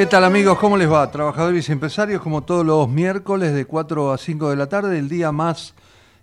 [0.00, 0.58] ¿Qué tal amigos?
[0.58, 1.10] ¿Cómo les va?
[1.10, 5.10] Trabajadores y empresarios, como todos los miércoles de 4 a 5 de la tarde, el
[5.10, 5.74] día más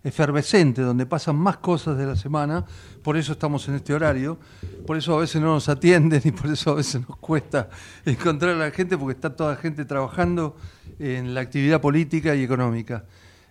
[0.04, 2.66] efervescente, donde pasan más cosas de la semana,
[3.04, 4.40] por eso estamos en este horario,
[4.88, 7.70] por eso a veces no nos atienden y por eso a veces nos cuesta
[8.04, 10.56] encontrar a la gente, porque está toda la gente trabajando
[10.98, 13.06] en la actividad política y económica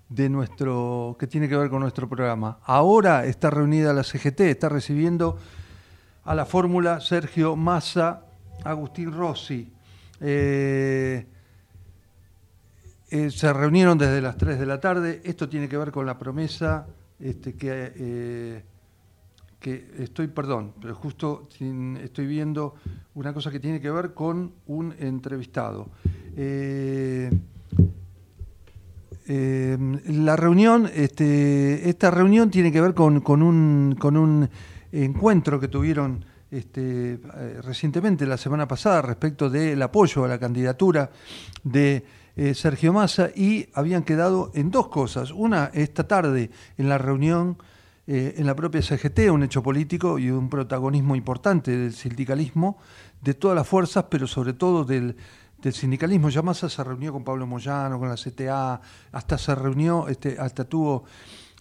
[0.08, 2.58] de nuestro que tiene que ver con nuestro programa.
[2.64, 5.38] Ahora está reunida la CGT, está recibiendo
[6.24, 8.24] a la fórmula Sergio Massa,
[8.64, 9.75] Agustín Rossi,
[10.20, 11.27] eh,
[13.11, 15.20] eh, se reunieron desde las 3 de la tarde.
[15.25, 16.86] Esto tiene que ver con la promesa
[17.19, 18.64] este, que, eh,
[19.58, 21.48] que estoy, perdón, pero justo
[22.03, 22.75] estoy viendo
[23.14, 25.89] una cosa que tiene que ver con un entrevistado.
[29.27, 34.48] la reunión, este, esta reunión tiene que ver con un
[34.92, 41.11] encuentro que tuvieron este, eh, recientemente, la semana pasada, respecto del apoyo a la candidatura
[41.62, 42.05] de
[42.36, 45.30] eh, Sergio Massa y habían quedado en dos cosas.
[45.30, 47.58] Una, esta tarde, en la reunión
[48.08, 52.78] eh, en la propia CGT, un hecho político y un protagonismo importante del sindicalismo,
[53.20, 55.17] de todas las fuerzas, pero sobre todo del,
[55.72, 56.28] sindicalismo.
[56.28, 58.80] Ya Massa se reunió con Pablo Moyano, con la CTA,
[59.11, 61.02] hasta se reunió, este, hasta tuvo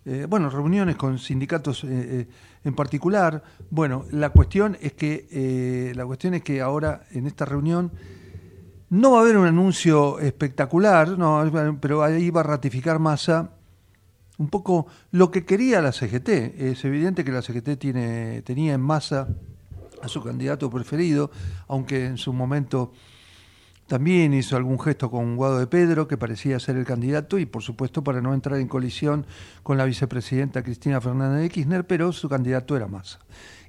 [0.08, 2.28] eh, bueno, reuniones con sindicatos eh, eh,
[2.64, 3.44] en particular.
[3.72, 7.92] Bueno, la cuestión es que la cuestión es que ahora en esta reunión
[8.90, 13.52] no va a haber un anuncio espectacular, no, pero ahí va a ratificar Massa
[14.38, 16.30] un poco lo que quería la CGT.
[16.30, 19.28] Es evidente que la CGT tiene, tenía en Massa
[20.04, 21.32] a su candidato preferido,
[21.68, 22.94] aunque en su momento
[23.88, 27.62] también hizo algún gesto con Guado de Pedro, que parecía ser el candidato, y por
[27.62, 29.26] supuesto para no entrar en colisión
[29.62, 33.20] con la vicepresidenta Cristina Fernández de Kirchner, pero su candidato era Massa.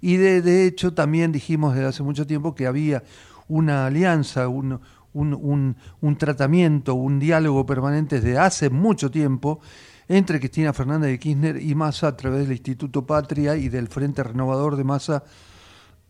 [0.01, 3.03] Y de, hecho también dijimos desde hace mucho tiempo que había
[3.49, 4.81] una alianza, un,
[5.13, 9.61] un, un, tratamiento, un diálogo permanente desde hace mucho tiempo
[10.09, 14.23] entre Cristina Fernández de Kirchner y Massa a través del Instituto Patria y del Frente
[14.23, 15.25] Renovador de Massa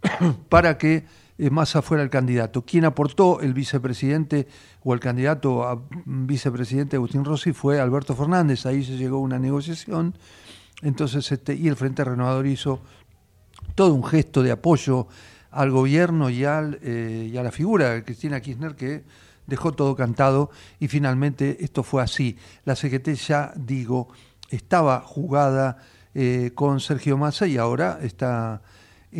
[0.48, 1.04] para que
[1.38, 2.62] Massa fuera el candidato.
[2.62, 4.48] Quien aportó el vicepresidente
[4.82, 8.64] o el candidato a vicepresidente Agustín Rossi fue Alberto Fernández.
[8.66, 10.16] Ahí se llegó a una negociación.
[10.82, 12.80] Entonces, este, y el Frente Renovador hizo
[13.74, 15.08] todo un gesto de apoyo
[15.50, 19.04] al gobierno y, eh, a la figura de Cristina Kirchner que
[19.46, 22.36] dejó todo cantado y finalmente esto fue así.
[22.64, 24.08] La CGT ya digo,
[24.50, 25.78] estaba jugada
[26.14, 28.62] eh, con Sergio Massa y ahora está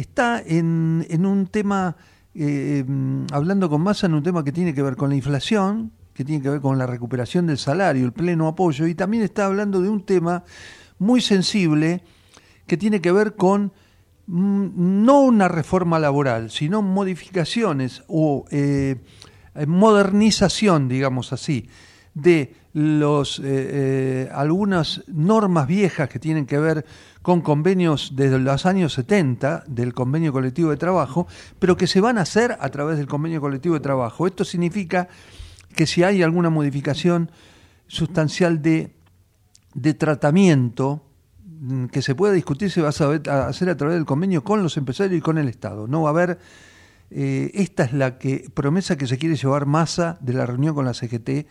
[0.01, 1.97] está en, en un tema,
[2.35, 2.85] eh,
[3.33, 6.43] hablando con Massa, en un tema que tiene que ver con la inflación, que tiene
[6.43, 9.89] que ver con la recuperación del salario, el pleno apoyo, y también está hablando de
[9.89, 10.45] un tema
[10.99, 12.03] muy sensible
[12.67, 13.73] que tiene que ver con
[14.27, 18.97] mm, no una reforma laboral, sino modificaciones o eh,
[19.67, 21.69] modernización, digamos así,
[22.17, 26.87] de los, eh, algunas normas viejas que tienen que ver
[27.21, 31.27] con convenios desde los años 70 del convenio colectivo de trabajo,
[31.59, 34.27] pero que se van a hacer a través del convenio colectivo de trabajo.
[34.27, 35.09] Esto significa
[35.75, 37.31] que si hay alguna modificación
[37.87, 38.95] sustancial de,
[39.75, 41.05] de tratamiento
[41.45, 44.79] mm, que se pueda discutir, se va a hacer a través del convenio con los
[44.79, 45.87] empresarios y con el Estado.
[45.87, 46.39] No va a haber,
[47.11, 50.87] eh, esta es la que, promesa que se quiere llevar masa de la reunión con
[50.87, 51.47] la CGT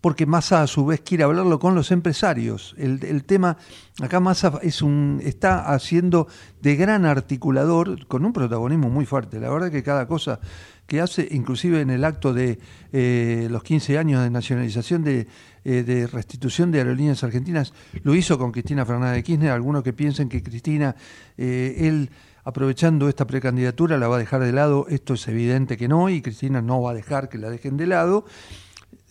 [0.00, 2.74] porque Massa a su vez quiere hablarlo con los empresarios.
[2.78, 3.56] El, tema,
[4.00, 6.28] acá Massa es un, está haciendo
[6.60, 9.40] de gran articulador con un protagonismo muy fuerte.
[9.40, 10.40] La verdad que cada cosa
[10.86, 12.58] que hace, inclusive en el acto de
[12.92, 15.26] eh, los 15 años de nacionalización de,
[15.64, 17.72] eh, de, restitución de aerolíneas argentinas,
[18.04, 19.50] lo hizo con Cristina Fernández de Kirchner.
[19.50, 20.94] Algunos que piensen que Cristina,
[21.36, 22.10] eh, él
[22.44, 26.22] aprovechando esta precandidatura la va a dejar de lado, esto es evidente que no, y
[26.22, 28.24] Cristina no va a dejar que la dejen de lado.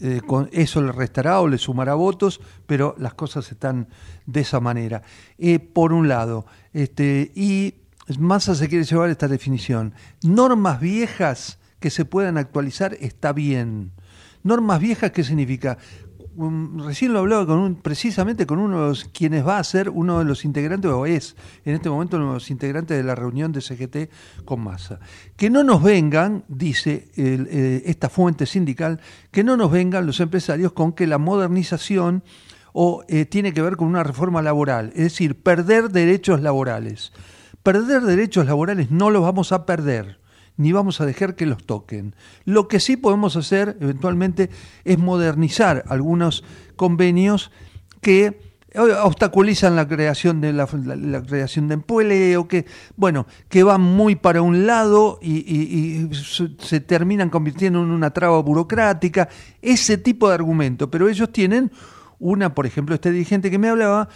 [0.01, 3.88] Eh, con eso le restará o le sumará votos, pero las cosas están
[4.25, 5.01] de esa manera.
[5.38, 7.75] Eh, por un lado, este, y
[8.19, 9.94] Massa se quiere llevar esta definición.
[10.22, 13.92] Normas viejas que se puedan actualizar está bien.
[14.44, 15.77] Normas viejas, ¿qué significa?
[16.78, 20.20] Recién lo hablaba con un, precisamente con uno de los quienes va a ser uno
[20.20, 23.52] de los integrantes, o es en este momento uno de los integrantes de la reunión
[23.52, 25.00] de CGT con Massa.
[25.36, 29.00] Que no nos vengan, dice eh, esta fuente sindical,
[29.32, 32.24] que no nos vengan los empresarios con que la modernización
[32.74, 37.14] o eh, tiene que ver con una reforma laboral, es decir, perder derechos laborales.
[37.64, 40.20] Perder derechos laborales no los vamos a perder
[40.57, 42.16] ni vamos a dejar que los toquen.
[42.46, 44.50] Lo que sí podemos hacer eventualmente
[44.84, 46.44] es modernizar algunos
[46.75, 47.52] convenios
[48.02, 48.40] que
[48.75, 50.68] eh, obstaculizan la creación de la,
[51.25, 52.66] creación de empleo, que
[52.98, 56.10] bueno, que van muy para un lado y,
[56.60, 59.30] se terminan convirtiendo en una traba burocrática,
[59.62, 61.72] ese tipo de argumento, pero ellos tienen
[62.19, 64.10] una, por ejemplo, este dirigente que me hablaba,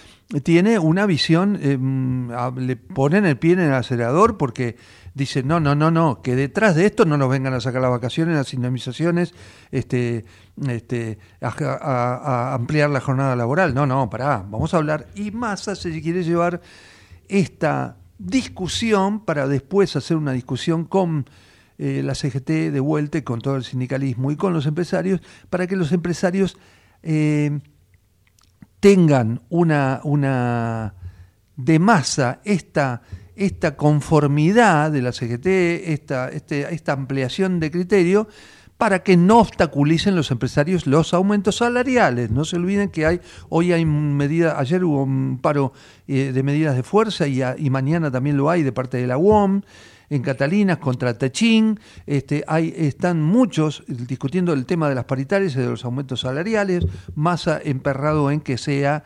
[0.44, 4.76] tiene una visión, em, le ponen el pie en el acelerador porque
[5.14, 7.92] dice, no, no, no, no, que detrás de esto no nos vengan a sacar las
[7.92, 9.34] vacaciones, las indemnizaciones,
[9.72, 10.26] este,
[10.68, 13.74] este, a, ampliar la jornada laboral.
[13.74, 15.08] No, no, pará, vamos a hablar.
[15.16, 16.62] Y más se quiere llevar
[17.28, 21.30] esta discusión para después hacer una discusión con
[21.78, 25.78] eh, la CGT de vuelta con todo el sindicalismo y con los empresarios, para que
[25.78, 26.58] los empresarios
[27.04, 27.58] eh,
[28.82, 30.94] tengan una, una
[31.56, 33.02] de masa esta,
[33.40, 38.28] esta conformidad de la CGT, esta, este, esta ampliación de criterio,
[38.78, 42.32] para que no obstaculicen los empresarios los aumentos salariales.
[42.32, 45.74] No se olviden que hay hoy hay medida, ayer hubo un paro
[46.08, 49.18] eh, de medidas de fuerza y, y mañana también lo hay de parte de la
[49.18, 49.62] UOM
[50.10, 55.60] en Catalinas contra Techín, este, hay, están muchos discutiendo el tema de las paritarias y
[55.60, 56.86] de los aumentos salariales,
[57.16, 59.04] más emperrado en que sea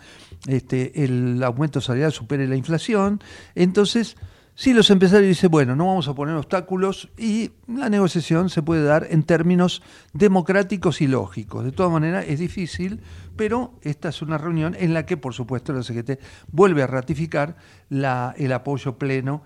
[0.47, 3.21] este, el aumento salarial supere la inflación.
[3.55, 4.17] Entonces,
[4.55, 8.83] si los empresarios dicen, bueno, no vamos a poner obstáculos y la negociación se puede
[8.83, 9.81] dar en términos
[10.13, 11.65] democráticos y lógicos.
[11.65, 13.01] De todas maneras, es difícil,
[13.35, 16.19] pero esta es una reunión en la que, por supuesto, la CGT
[16.51, 17.55] vuelve a ratificar
[17.89, 19.43] el apoyo pleno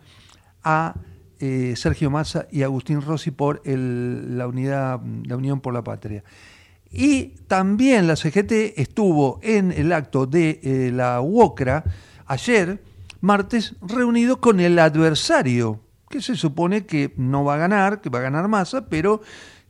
[0.63, 0.95] a
[1.39, 6.23] eh, Sergio Massa y Agustín Rossi por la, unidad, la Unión por la Patria.
[6.91, 11.83] Y también la CGT estuvo en el acto de eh, la UOCRA
[12.25, 12.81] ayer,
[13.21, 18.19] martes, reunido con el adversario, que se supone que no va a ganar, que va
[18.19, 19.21] a ganar Massa, pero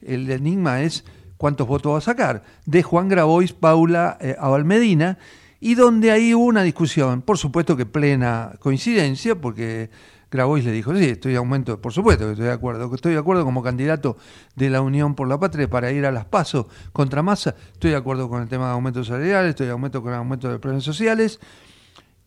[0.02, 1.04] el enigma es
[1.38, 5.18] cuántos votos va a sacar, de Juan Grabois, Paula eh, Abalmedina,
[5.60, 9.90] y donde ahí hubo una discusión, por supuesto que plena coincidencia, porque
[10.30, 13.14] Grabois le dijo, sí, estoy de aumento, por supuesto que estoy de acuerdo, que estoy
[13.14, 14.18] de acuerdo como candidato
[14.56, 17.98] de la Unión por la Patria para ir a las pasos contra Massa, estoy de
[17.98, 20.84] acuerdo con el tema de aumentos salariales, estoy de acuerdo con el aumento de planes
[20.84, 21.40] sociales,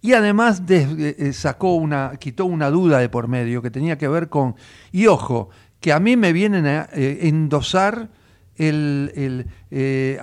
[0.00, 4.08] y además eh, eh, sacó una, quitó una duda de por medio que tenía que
[4.08, 4.56] ver con,
[4.92, 5.50] y ojo,
[5.80, 8.08] que a mí me vienen a eh, endosar
[8.56, 10.18] el, el eh,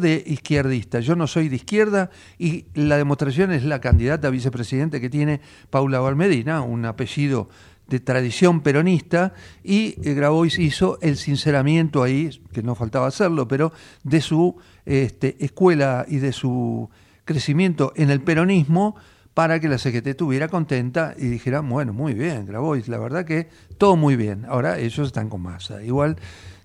[0.00, 1.00] de izquierdista.
[1.00, 5.40] Yo no soy de izquierda y la demostración es la candidata a vicepresidente que tiene
[5.70, 7.48] Paula Valmedina, un apellido
[7.86, 13.72] de tradición peronista, y eh, Grabois hizo el sinceramiento ahí, que no faltaba hacerlo, pero
[14.02, 14.56] de su
[14.86, 16.88] este, escuela y de su
[17.24, 18.96] crecimiento en el peronismo
[19.34, 23.48] para que la CGT estuviera contenta y dijera, bueno, muy bien, Grabois, la verdad que
[23.78, 24.44] todo muy bien.
[24.48, 25.82] Ahora ellos están con masa.
[25.82, 26.16] Igual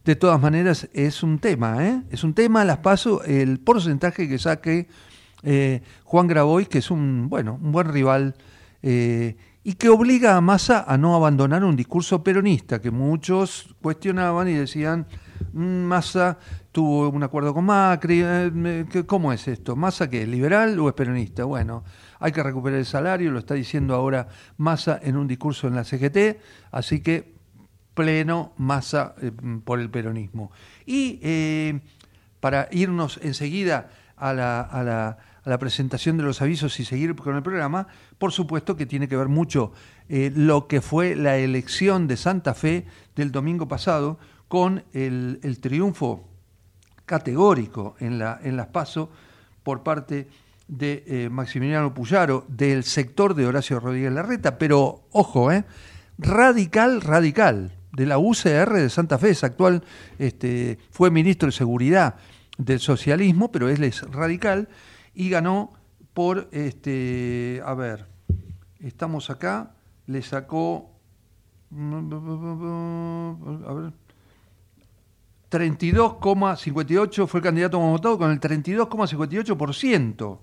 [0.06, 2.02] de todas maneras, es un tema, ¿eh?
[2.10, 4.88] Es un tema, las paso, el porcentaje que saque
[5.44, 8.36] eh, Juan Grabois, que es un, bueno, un buen rival,
[8.82, 14.48] eh, y que obliga a Massa a no abandonar un discurso peronista, que muchos cuestionaban
[14.48, 15.06] y decían,
[15.54, 16.38] mm, Massa
[16.72, 19.76] tuvo un acuerdo con Macri, eh, ¿cómo es esto?
[19.76, 20.24] ¿Massa qué?
[20.24, 21.44] ¿Es liberal o es peronista?
[21.44, 21.84] Bueno,
[22.20, 24.28] hay que recuperar el salario, lo está diciendo ahora
[24.58, 26.40] Massa en un discurso en la CGT,
[26.72, 27.39] así que
[28.00, 29.30] pleno masa eh,
[29.66, 30.54] por el peronismo.
[30.86, 31.82] Y eh,
[32.40, 37.44] para irnos enseguida a la, a, la, presentación de los avisos y seguir con el
[37.44, 37.88] programa,
[38.18, 39.74] por supuesto que tiene que ver mucho
[40.08, 42.86] eh, lo que fue la elección de Santa Fe
[43.18, 46.26] del domingo pasado con el, el triunfo
[47.06, 49.10] categórico en, la, en las PASO
[49.62, 50.30] por parte
[50.70, 55.66] de Maximiliano Puyaro, del sector de Horacio Rodríguez Larreta, pero ojo, eh,
[56.18, 59.84] radical, radical de la UCR de Santa Fe, es actual,
[60.18, 62.16] este, fue ministro de Seguridad
[62.58, 64.70] del socialismo, pero él es radical,
[65.14, 65.74] y ganó
[66.14, 68.06] por, este, a ver,
[68.80, 69.72] estamos acá,
[70.08, 70.92] le sacó,
[71.72, 73.94] a ver,
[75.50, 80.40] 32,58 fue el candidato más votado con el 32,58%.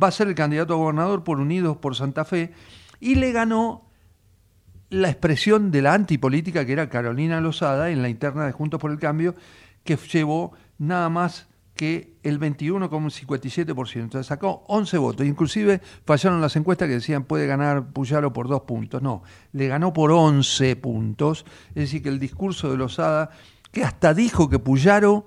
[0.00, 2.52] Va a ser el candidato a gobernador por Unidos por Santa Fe
[3.00, 3.89] y le ganó
[4.90, 8.90] la expresión de la antipolítica que era Carolina Lozada en la interna de Juntos por
[8.90, 9.34] el Cambio,
[9.84, 13.94] que llevó nada más que el 21,57%.
[13.94, 15.26] Entonces sacó 11 votos.
[15.26, 19.00] Inclusive fallaron las encuestas que decían puede ganar Puyaro por dos puntos.
[19.00, 21.46] No, le ganó por 11 puntos.
[21.70, 23.30] Es decir, que el discurso de Lozada,
[23.72, 25.26] que hasta dijo que Puyaro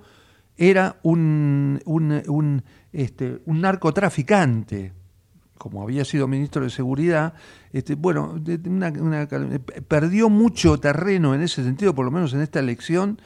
[0.55, 4.93] era un, un, este, un narcotraficante,
[5.63, 7.36] como había sido ministro de Seguridad,
[7.72, 8.36] este, bueno,
[9.88, 13.22] perdió mucho terreno en ese sentido, por lo menos en esta elección,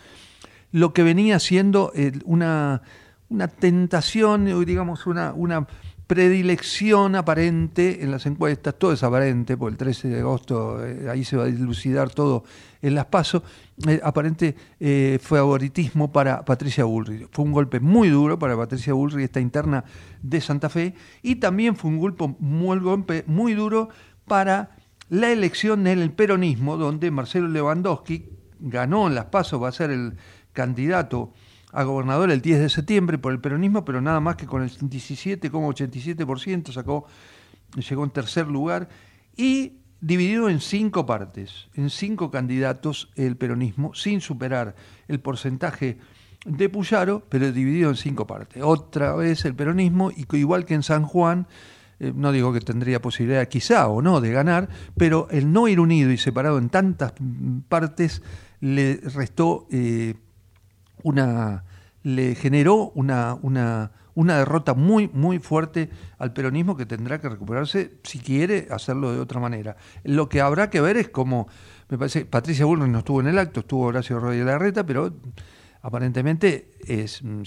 [0.71, 2.83] lo que venía siendo eh, una,
[3.29, 5.65] una tentación, digamos, una, una
[6.07, 11.25] predilección aparente en las encuestas, todo es aparente, porque el 13 de agosto eh, ahí
[11.25, 12.45] se va a dilucidar todo
[12.81, 13.43] en las pasos,
[13.85, 17.27] eh, aparente eh, favoritismo para Patricia Bullrich.
[17.31, 19.83] Fue un golpe muy duro para Patricia Bullrich, esta interna
[20.21, 23.89] de Santa Fe, y también fue un golpe muy, golpe muy duro
[24.25, 24.77] para
[25.09, 29.91] la elección en el peronismo, donde Marcelo Lewandowski ganó en las pasos, va a ser
[29.91, 30.13] el
[30.53, 31.33] candidato
[31.73, 34.71] a gobernador el 10 de septiembre por el peronismo, pero nada más que con el
[34.71, 37.05] 17,87% sacó,
[37.75, 38.87] llegó en tercer lugar
[39.35, 44.75] y dividido en cinco partes, en cinco candidatos el peronismo, sin superar
[45.07, 45.97] el porcentaje
[46.45, 48.63] de Puyaro, pero dividido en cinco partes.
[48.63, 51.47] Otra vez el peronismo, y igual que en San Juan,
[51.99, 55.79] eh, no digo que tendría posibilidad quizá o no de ganar, pero el no ir
[55.79, 57.13] unido y separado en tantas
[57.67, 58.21] partes
[58.59, 60.15] le restó eh,
[61.07, 61.63] una,
[62.03, 67.93] le generó una, una, una derrota muy, muy fuerte al peronismo que tendrá que recuperarse
[68.03, 69.77] si quiere hacerlo de otra manera.
[70.03, 71.47] Lo que habrá que ver es cómo,
[71.87, 75.13] me parece, Patricia Bullrich no estuvo en el acto, estuvo Horacio Rodríguez Larreta, pero
[75.81, 76.73] aparentemente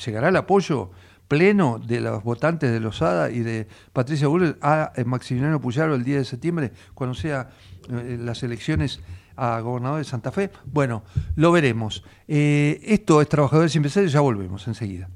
[0.04, 0.90] llegará el apoyo
[1.28, 6.18] pleno de los votantes de Losada y de Patricia Bullrich a Maximiliano Puyaro el 10
[6.18, 7.50] de septiembre, cuando sea
[7.90, 9.00] eh, las elecciones
[9.36, 10.50] a gobernador de Santa Fe.
[10.64, 11.02] Bueno,
[11.36, 12.02] lo veremos.
[12.28, 15.10] Eh, esto es Trabajadores y Empresarios, ya volvemos enseguida.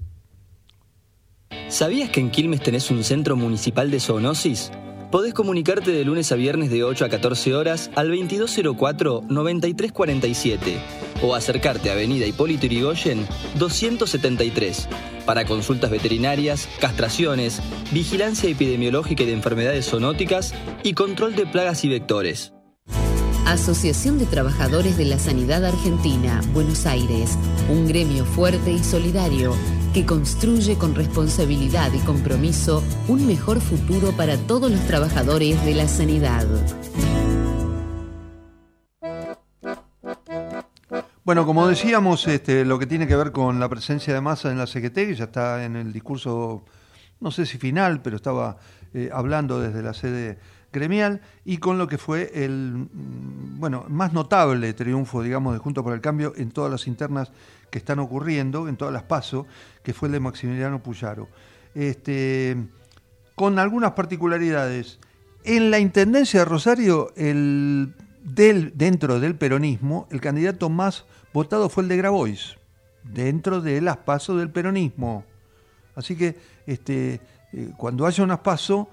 [1.69, 4.71] ¿Sabías que en Quilmes tenés un centro municipal de zoonosis?
[5.11, 10.59] Podés comunicarte de lunes a viernes de 8 a 14 horas al 2204-9347
[11.23, 13.25] o acercarte a Avenida Hipólito Yrigoyen
[13.59, 14.89] 273
[15.25, 20.53] para consultas veterinarias, castraciones, vigilancia epidemiológica y de enfermedades zoonóticas
[20.83, 22.54] y control de plagas y vectores.
[23.55, 27.39] Asociación de Trabajadores de la Sanidad Argentina, Buenos Aires,
[27.71, 29.55] un gremio fuerte y solidario
[29.95, 35.87] que construye con responsabilidad y compromiso un mejor futuro para todos los trabajadores de la
[35.87, 36.47] sanidad.
[41.23, 44.59] Bueno, como decíamos, este, lo que tiene que ver con la presencia de masa en
[44.59, 46.65] la CGT, que ya está en el discurso,
[47.21, 48.59] no sé si final, pero estaba
[48.93, 50.41] eh, hablando desde la sede
[50.75, 55.83] gremial y con lo que fue el mm, bueno más notable triunfo, digamos, de Junto
[55.83, 57.33] por el Cambio en todas las internas
[57.71, 59.47] que están ocurriendo, en todas las pasos,
[59.83, 61.29] que fue el de Maximiliano Puyaro.
[61.75, 62.57] Este,
[63.35, 64.99] con algunas particularidades.
[65.45, 71.83] En la Intendencia de Rosario, el, del, dentro del peronismo, el candidato más votado fue
[71.83, 72.57] el de Grabois,
[73.03, 75.25] dentro de las pasos del peronismo.
[75.97, 77.21] Así que este,
[77.53, 78.87] eh, cuando haya unas pasos,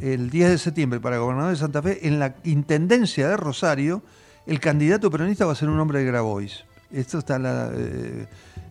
[0.00, 4.02] el 10 de septiembre para gobernador de Santa Fe, en la Intendencia de Rosario,
[4.46, 6.64] el candidato peronista va a ser un hombre de Grabois.
[6.90, 8.26] Esto está la, eh,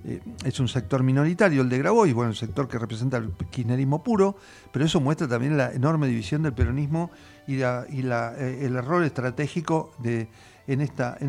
[0.06, 4.04] eh, es un sector minoritario el de Grabois, bueno, un sector que representa el kirchnerismo
[4.04, 4.36] puro,
[4.72, 7.12] pero eso muestra también la enorme división del peronismo
[7.46, 10.28] y, eh, el error estratégico en,
[10.68, 10.82] en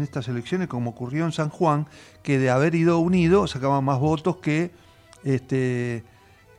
[0.02, 1.86] estas elecciones, como ocurrió en San Juan,
[2.22, 4.70] que de haber ido unido sacaba más votos que
[5.24, 6.04] este,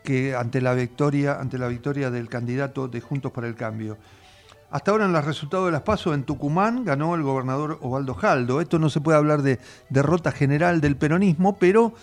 [0.10, 4.00] que ante la victoria, ante la victoria del candidato de Juntos para el Cambio.
[4.72, 8.60] Hasta ahora en los resultados de las PASO en Tucumán ganó el gobernador Ovaldo Jaldo.
[8.60, 9.60] Esto no se puede hablar de
[9.92, 11.94] derrota general del peronismo, pero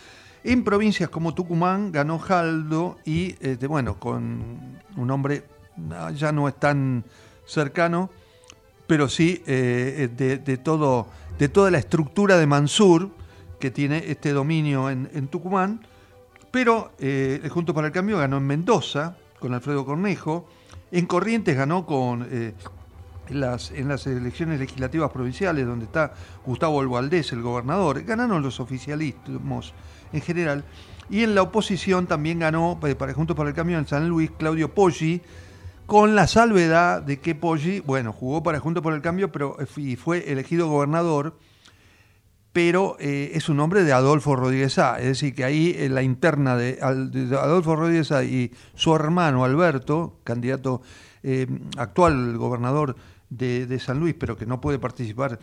[0.44, 5.42] en provincias como Tucumán ganó Jaldo y, este, bueno, con un hombre
[6.14, 7.02] ya no es tan
[7.44, 8.08] cercano,
[8.86, 11.08] pero sí eh, de, todo,
[11.40, 13.10] de toda la estructura de Mansur
[13.58, 15.80] que tiene este dominio en Tucumán
[16.56, 20.48] pero eh, el Junto para el Cambio ganó en Mendoza con Alfredo Cornejo.
[20.90, 22.54] En Corrientes ganó con eh,
[23.28, 26.14] las, en las elecciones legislativas provinciales, donde está
[26.46, 28.02] Gustavo Albaldés, el gobernador.
[28.04, 29.74] Ganaron los oficialismos
[30.14, 30.64] en general.
[31.10, 34.30] Y en la oposición también ganó, eh, para Junto para el Cambio en San Luis,
[34.38, 35.20] Claudio Poggi,
[35.84, 39.58] con la salvedad de que Poggi, bueno, jugó para Junto por el Cambio, pero
[39.98, 41.36] fue elegido gobernador
[42.56, 44.98] pero eh, es un nombre de Adolfo Rodríguez A.
[44.98, 50.20] Es decir, que ahí en la interna de, Adolfo Rodríguez A y su hermano Alberto,
[50.24, 50.80] candidato
[51.22, 51.46] eh,
[51.76, 52.96] actual gobernador
[53.28, 55.38] de, San Luis, pero que no puede participar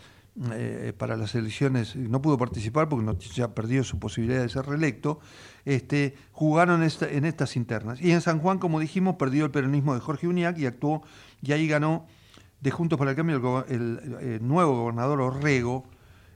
[0.54, 4.66] eh, para las elecciones, no pudo participar porque no, ya perdió su posibilidad de ser
[4.66, 5.20] reelecto,
[5.66, 8.02] este, jugaron en estas internas.
[8.02, 11.04] Y en San Juan, como dijimos, perdió el peronismo de Jorge Uñac y actuó,
[11.44, 12.08] y ahí ganó
[12.60, 15.84] de Juntos por el Cambio el, nuevo gobernador Orrego.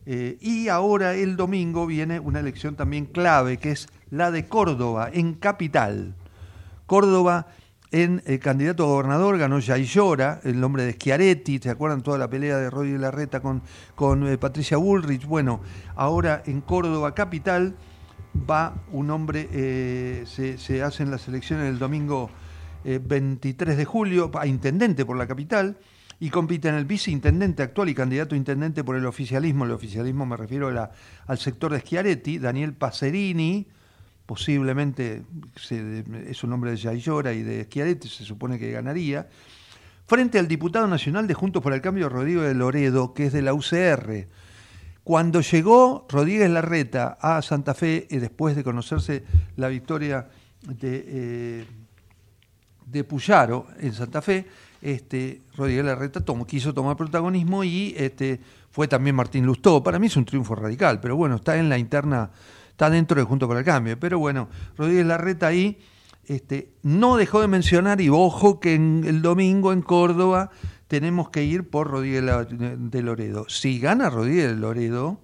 [0.09, 5.09] Eh, y ahora el domingo viene una elección también clave, que es la de Córdoba,
[5.11, 6.15] en capital.
[6.85, 7.47] Córdoba
[7.91, 12.29] en el candidato a gobernador ganó Llora, el nombre de Schiaretti, ¿se acuerdan toda la
[12.29, 13.61] pelea de Rodríguez Larreta con,
[13.95, 15.25] con eh, Patricia Bullrich?
[15.25, 15.59] Bueno,
[15.95, 17.75] ahora en Córdoba capital
[18.49, 22.29] va un hombre, eh, se, hacen las elecciones el domingo
[22.85, 25.77] 23 eh, de julio, a intendente por la capital,
[26.19, 30.25] y compite en el viceintendente actual y candidato a intendente por el oficialismo, el oficialismo
[30.25, 30.69] me refiero
[31.27, 33.67] al sector de Schiaretti, Daniel Pacerini,
[34.25, 35.23] posiblemente
[36.27, 39.27] es un nombre de Yayora y de Schiaretti, se supone que ganaría,
[40.07, 43.43] frente al diputado nacional de Juntos por el Cambio, Rodrigo de Loredo, que es de
[43.43, 44.27] la UCR.
[45.03, 49.23] Cuando llegó Rodríguez Larreta a Santa Fe, y después de conocerse
[49.55, 50.27] la victoria
[50.61, 51.65] de, eh,
[52.87, 54.47] de Puyaro en Santa Fe,
[54.81, 58.39] este, Rodríguez Larreta tomó, quiso tomar protagonismo y este,
[58.71, 59.83] fue también Martín Lustó.
[59.83, 62.31] Para mí es un triunfo radical, pero bueno, está en la interna
[62.77, 63.99] está dentro de Junto por el Cambio.
[63.99, 65.79] Pero bueno, Rodríguez Larreta ahí
[66.25, 70.51] este, no dejó de mencionar, y ojo que en, el domingo en Córdoba
[70.87, 72.23] tenemos que ir por Rodríguez
[72.77, 73.49] de Loredo.
[73.49, 75.19] Si gana Rodríguez de Loredo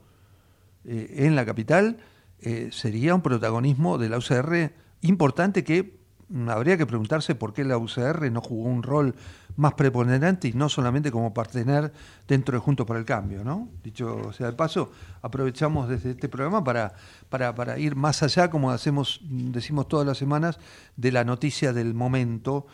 [0.84, 1.98] eh, en la capital,
[2.42, 6.00] eh, sería un protagonismo de la UCR importante que
[6.48, 9.14] habría que preguntarse por qué la UCR no jugó un rol
[9.56, 11.92] más preponderante y no solamente como partener
[12.28, 13.70] dentro de Juntos por el Cambio, ¿no?
[13.84, 14.92] Dicho sea de paso,
[15.22, 16.94] aprovechamos desde este programa para,
[17.30, 20.60] para, para, ir más allá, como hacemos, decimos todas las semanas,
[20.98, 22.66] de la noticia del momento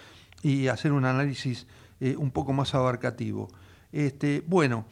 [0.42, 1.68] y hacer un análisis
[2.00, 3.50] eh, un poco más abarcativo.
[3.92, 4.86] Este, bueno,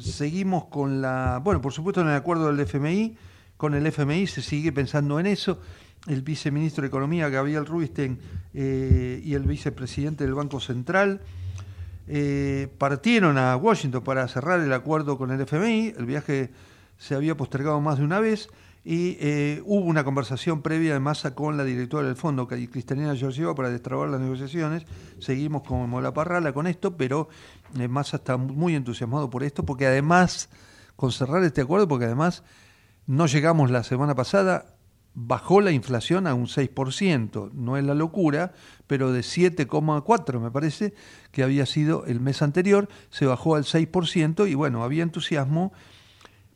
[0.00, 3.16] seguimos con la, bueno, por supuesto en el acuerdo del FMI,
[3.56, 5.60] con el FMI se sigue pensando en eso
[6.06, 8.18] el viceministro de Economía, Gabriel Rubinstein,
[8.52, 11.20] eh, y el vicepresidente del Banco Central,
[12.06, 15.94] eh, partieron a Washington para cerrar el acuerdo con el FMI.
[15.96, 16.50] El viaje
[16.98, 18.48] se había postergado más de una vez
[18.84, 23.54] y eh, hubo una conversación previa de masa con la directora del fondo, Cristalina Georgieva,
[23.54, 24.84] para destrabar las negociaciones.
[25.20, 27.30] Seguimos como la parrala con esto, pero
[27.88, 30.50] Massa está muy entusiasmado por esto, porque además,
[30.96, 32.42] con cerrar este acuerdo, porque además
[33.06, 34.73] no llegamos la semana pasada
[35.14, 38.52] bajó la inflación a un 6%, no es la locura,
[38.86, 40.94] pero de 7,4 me parece
[41.30, 45.72] que había sido el mes anterior, se bajó al 6% y bueno, había entusiasmo,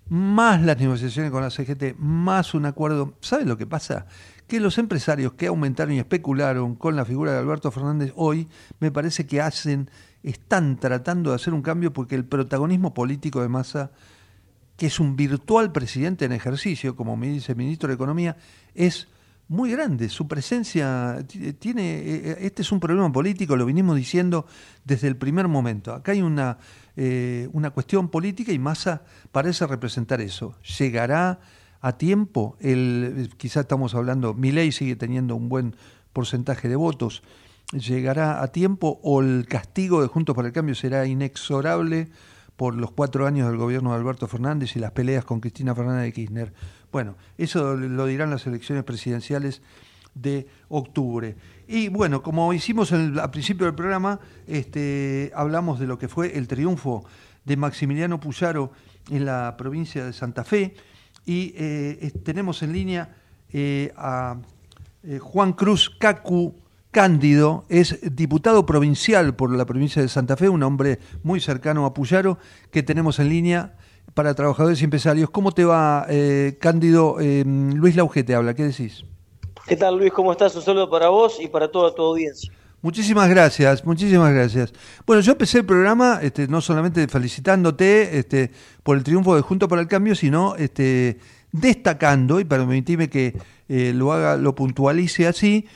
[0.09, 3.15] más las negociaciones con la CGT, más un acuerdo.
[3.21, 4.07] ¿Sabe lo que pasa?
[4.47, 8.49] Que los empresarios que aumentaron y especularon con la figura de Alberto Fernández hoy,
[8.81, 9.91] me parece que hacen,
[10.23, 13.91] están tratando de hacer un cambio porque el protagonismo político de masa
[14.79, 18.37] que es un virtual presidente en ejercicio, como me dice el ministro de Economía,
[18.75, 19.09] es
[19.49, 20.09] muy grande.
[20.09, 21.27] Su presencia
[21.59, 21.99] tiene.
[21.99, 24.47] Eh, este es un problema político, lo vinimos diciendo
[24.85, 25.93] desde el primer momento.
[25.93, 26.59] Acá hay una,
[26.97, 30.55] eh, una cuestión política y Massa parece representar eso.
[30.79, 31.41] ¿Llegará
[31.81, 32.57] a tiempo?
[32.61, 35.75] El, quizá estamos hablando, ley sigue teniendo un buen
[36.13, 37.25] porcentaje de votos.
[37.73, 42.11] ¿Llegará a tiempo o el castigo de Juntos por el Cambio será inexorable?
[42.59, 46.07] Por los cuatro años del gobierno de Alberto Fernández y las peleas con Cristina Fernández
[46.07, 46.53] de Kirchner.
[46.91, 49.63] Bueno, eso lo dirán las elecciones presidenciales
[50.13, 51.37] de octubre.
[51.69, 54.19] Y bueno, como hicimos al principio del programa,
[54.49, 57.05] este, hablamos de lo que fue el triunfo
[57.45, 58.73] de Maximiliano Puyaro
[59.09, 60.75] en la provincia de Santa Fe
[61.25, 63.15] y eh, tenemos en línea
[63.53, 64.37] eh, a
[65.05, 66.57] eh, Juan Cruz Cacu
[66.91, 71.93] Cándido es diputado provincial por la provincia de Santa Fe, un hombre muy cercano a
[71.93, 72.39] Puyaro,
[72.71, 73.77] que tenemos en línea
[74.15, 75.31] para trabajadores y empresarios.
[75.31, 77.17] ¿Cómo te va, eh, Cándido?
[77.21, 79.05] Eh, Luis Lauge te habla, ¿qué decís?
[79.67, 80.13] ¿Qué tal, Luis?
[80.13, 80.57] ¿Cómo estás?
[80.57, 82.51] Un saludo para vos y para toda tu audiencia.
[82.81, 84.73] Muchísimas gracias, muchísimas gracias.
[85.05, 88.51] Bueno, yo empecé el programa este, no solamente felicitándote este,
[88.83, 91.19] por el triunfo de Junto para el Cambio, sino este,
[91.51, 93.37] destacando, y para permitirme que
[93.69, 95.67] eh, lo haga, lo puntualice así,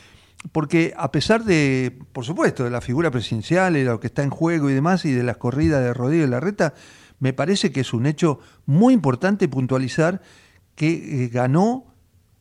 [0.51, 4.31] porque a pesar de, por supuesto, de la figura presidencial y lo que está en
[4.31, 6.75] juego y demás, y de las corridas de Rodríguez Larreta,
[7.21, 10.21] me parece que es un hecho muy importante puntualizar
[10.75, 11.87] que eh, ganó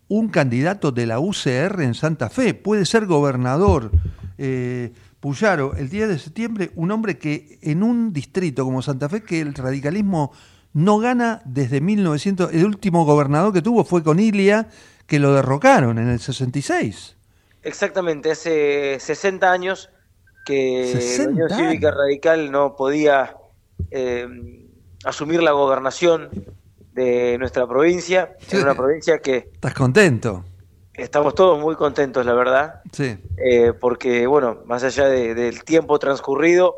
[0.08, 3.92] un candidato de la UCR en Santa Fe, puede ser gobernador.
[4.38, 9.22] Eh, Puyaro, el 10 de septiembre, un hombre que en un distrito como Santa Fe,
[9.22, 10.32] que el radicalismo
[10.74, 14.68] no gana desde 1900, el último gobernador que tuvo fue con Ilia,
[15.06, 17.18] que lo derrocaron en el 66.
[17.64, 19.90] Exactamente, hace 60 años
[20.46, 23.36] que la Unión Cívica Radical no podía
[23.92, 24.28] eh,
[25.04, 26.30] asumir la gobernación
[26.94, 28.58] de nuestra provincia, Sí.
[28.58, 30.44] en una provincia que ¿Estás contento?
[30.94, 33.18] estamos todos muy contentos, la verdad, Sí.
[33.38, 36.78] eh, porque, bueno, más allá de- del tiempo transcurrido,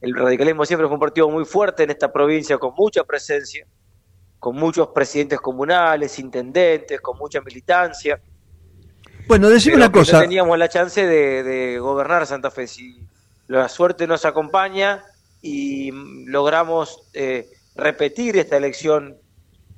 [0.00, 3.66] el radicalismo siempre fue un partido muy fuerte en esta provincia, con mucha presencia,
[4.38, 8.20] con muchos presidentes comunales, intendentes, con mucha militancia.
[9.28, 10.12] Bueno, decime pero una cosa.
[10.18, 12.66] No teníamos la chance de, de gobernar Santa Fe.
[12.66, 13.06] Si
[13.48, 15.04] la suerte nos acompaña
[15.42, 15.90] y
[16.26, 19.16] logramos eh, repetir esta elección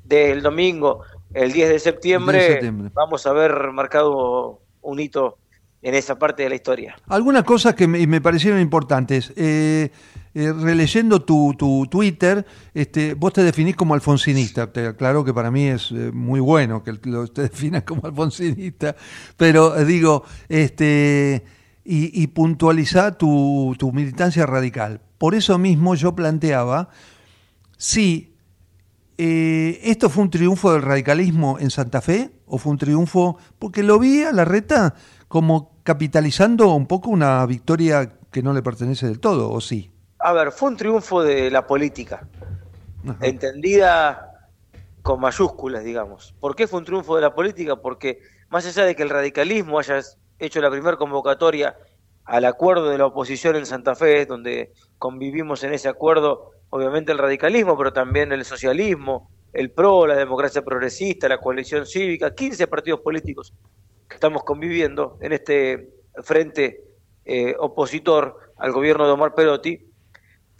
[0.05, 1.03] del domingo,
[1.35, 2.91] el 10 de septiembre, 10 de septiembre.
[2.95, 5.39] vamos a haber marcado un hito
[5.83, 6.97] en esa parte de la historia.
[7.07, 9.33] Algunas cosas que me, me parecieron importantes.
[9.37, 9.91] Eh,
[10.41, 14.73] eh, releyendo tu, tu Twitter, este, vos te definís como alfonsinista.
[14.73, 18.95] Te aclaro que para mí es eh, muy bueno que lo, te definas como alfonsinista,
[19.37, 21.45] pero eh, digo, este,
[21.85, 25.01] y, y puntualizá tu, tu militancia radical.
[25.19, 26.89] Por eso mismo yo planteaba
[27.77, 28.37] si
[29.17, 33.99] esto fue un triunfo del radicalismo en Santa Fe o fue un triunfo, porque lo
[33.99, 34.95] vi a la reta
[35.27, 39.91] como capitalizando un poco una victoria que no le pertenece del todo, ¿o sí?
[40.29, 42.29] A ver, fue un triunfo de la política,
[43.03, 43.17] Ajá.
[43.27, 44.51] entendida
[45.01, 46.35] con mayúsculas, digamos.
[46.39, 47.77] ¿Por qué fue un triunfo de la política?
[47.77, 50.01] Porque más allá de que el radicalismo haya
[50.39, 51.79] hecho la primera convocatoria
[52.27, 57.17] al acuerdo de la oposición en Santa Fe, donde convivimos en ese acuerdo, obviamente el
[57.17, 63.01] radicalismo, pero también el socialismo, el PRO, la democracia progresista, la coalición cívica, 15 partidos
[63.01, 63.55] políticos
[64.07, 65.89] que estamos conviviendo en este
[66.23, 66.85] frente
[67.25, 69.88] eh, opositor al gobierno de Omar Perotti,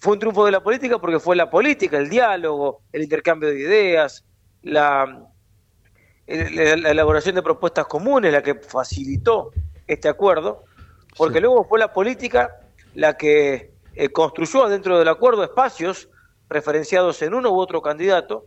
[0.01, 3.59] fue un triunfo de la política porque fue la política, el diálogo, el intercambio de
[3.59, 4.25] ideas,
[4.63, 5.27] la,
[6.27, 9.51] el- la elaboración de propuestas comunes la que facilitó
[9.87, 10.65] este acuerdo,
[11.17, 11.41] porque Sí.
[11.41, 12.55] luego fue la política
[12.95, 16.09] la que eh, construyó dentro del acuerdo espacios
[16.49, 18.47] referenciados en uno u otro candidato,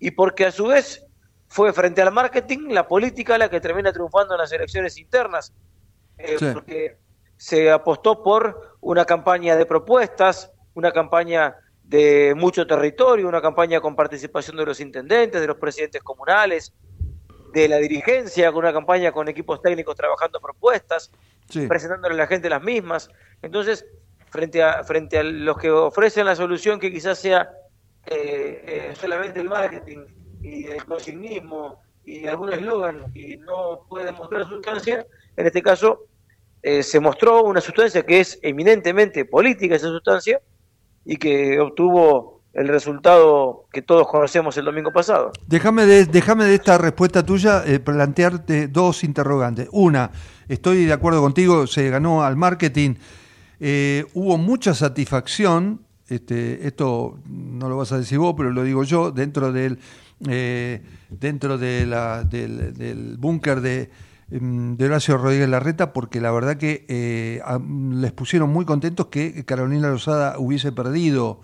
[0.00, 1.06] y porque a su vez
[1.46, 5.52] fue frente al marketing la política la que termina triunfando en las elecciones internas,
[6.18, 6.46] eh, Sí.
[6.52, 6.96] porque
[7.36, 13.94] se apostó por una campaña de propuestas, una campaña de mucho territorio, una campaña con
[13.96, 16.72] participación de los intendentes, de los presidentes comunales,
[17.52, 21.10] de la dirigencia, con una campaña con equipos técnicos trabajando propuestas,
[21.48, 21.66] Sí.
[21.66, 23.10] presentándole a la gente las mismas.
[23.42, 23.84] Entonces,
[24.30, 27.50] frente a, frente a los que ofrecen la solución que quizás sea
[28.06, 30.06] eh, eh, solamente el marketing
[30.40, 35.06] y el consignismo y algún eslogan y no puede demostrar sustancia,
[35.36, 36.06] en este caso
[36.62, 40.40] eh, se mostró una sustancia que es eminentemente política esa sustancia
[41.04, 45.32] y que obtuvo el resultado que todos conocemos el domingo pasado.
[45.46, 49.68] Déjame de, déjame de esta respuesta tuya eh, plantearte dos interrogantes.
[49.72, 50.10] Una,
[50.48, 52.94] estoy de acuerdo contigo, se ganó al marketing,
[53.58, 58.84] eh, hubo mucha satisfacción, este, esto no lo vas a decir vos, pero lo digo
[58.84, 59.78] yo, dentro del,
[60.28, 61.94] eh, dentro del,
[62.28, 63.90] del búnker de,
[64.40, 69.44] de Horacio Rodríguez Larreta, porque la verdad que eh, a- les pusieron muy contentos que
[69.44, 71.40] Carolina Rosada hubiese perdido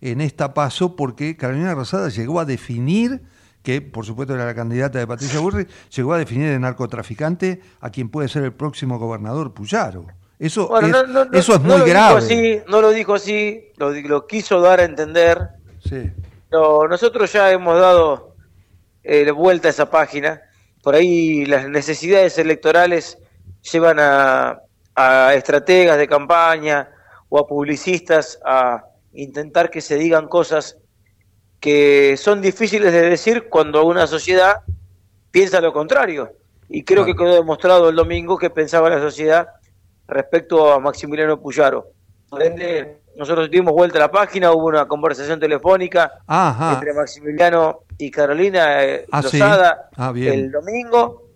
[0.00, 3.22] en esta paso porque Carolina Rosada llegó a definir
[3.64, 7.90] que por supuesto era la candidata de Patricia Burri, llegó a definir de narcotraficante a
[7.90, 10.06] quien puede ser el próximo gobernador Puyaro.
[10.38, 12.18] Eso, Bueno, es, no, no, no- eso es no muy lo dijo grave.
[12.18, 15.48] así, no lo dijo así, lo, quiso dar a entender.
[15.84, 16.12] Sí.
[16.52, 18.36] No, nosotros ya hemos dado
[19.02, 20.40] eh, vuelta a esa página.
[20.88, 23.18] Por ahí las necesidades electorales
[23.70, 24.58] llevan a,
[24.94, 26.88] a estrategas de campaña
[27.28, 30.78] o a publicistas a intentar que se digan cosas
[31.60, 34.62] que son difíciles de decir cuando una sociedad
[35.30, 36.32] piensa lo contrario.
[36.70, 39.46] Y creo que quedó demostrado el domingo que pensaba la sociedad
[40.06, 41.88] respecto a Maximiliano Puyaro.
[42.30, 46.72] Por ende, nosotros dimos vuelta a la página, hubo una conversación telefónica Ajá.
[46.72, 49.38] entre Maximiliano y Carolina eh, Ah, sí.
[49.38, 51.28] Lozada Ah, el domingo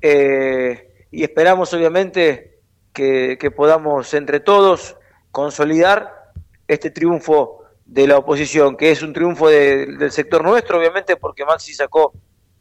[0.00, 2.58] eh, y esperamos obviamente
[2.92, 4.96] que, que podamos entre todos
[5.30, 6.30] consolidar
[6.68, 11.44] este triunfo de la oposición, que es un triunfo de- del sector nuestro, obviamente, porque
[11.44, 12.12] Maxi sacó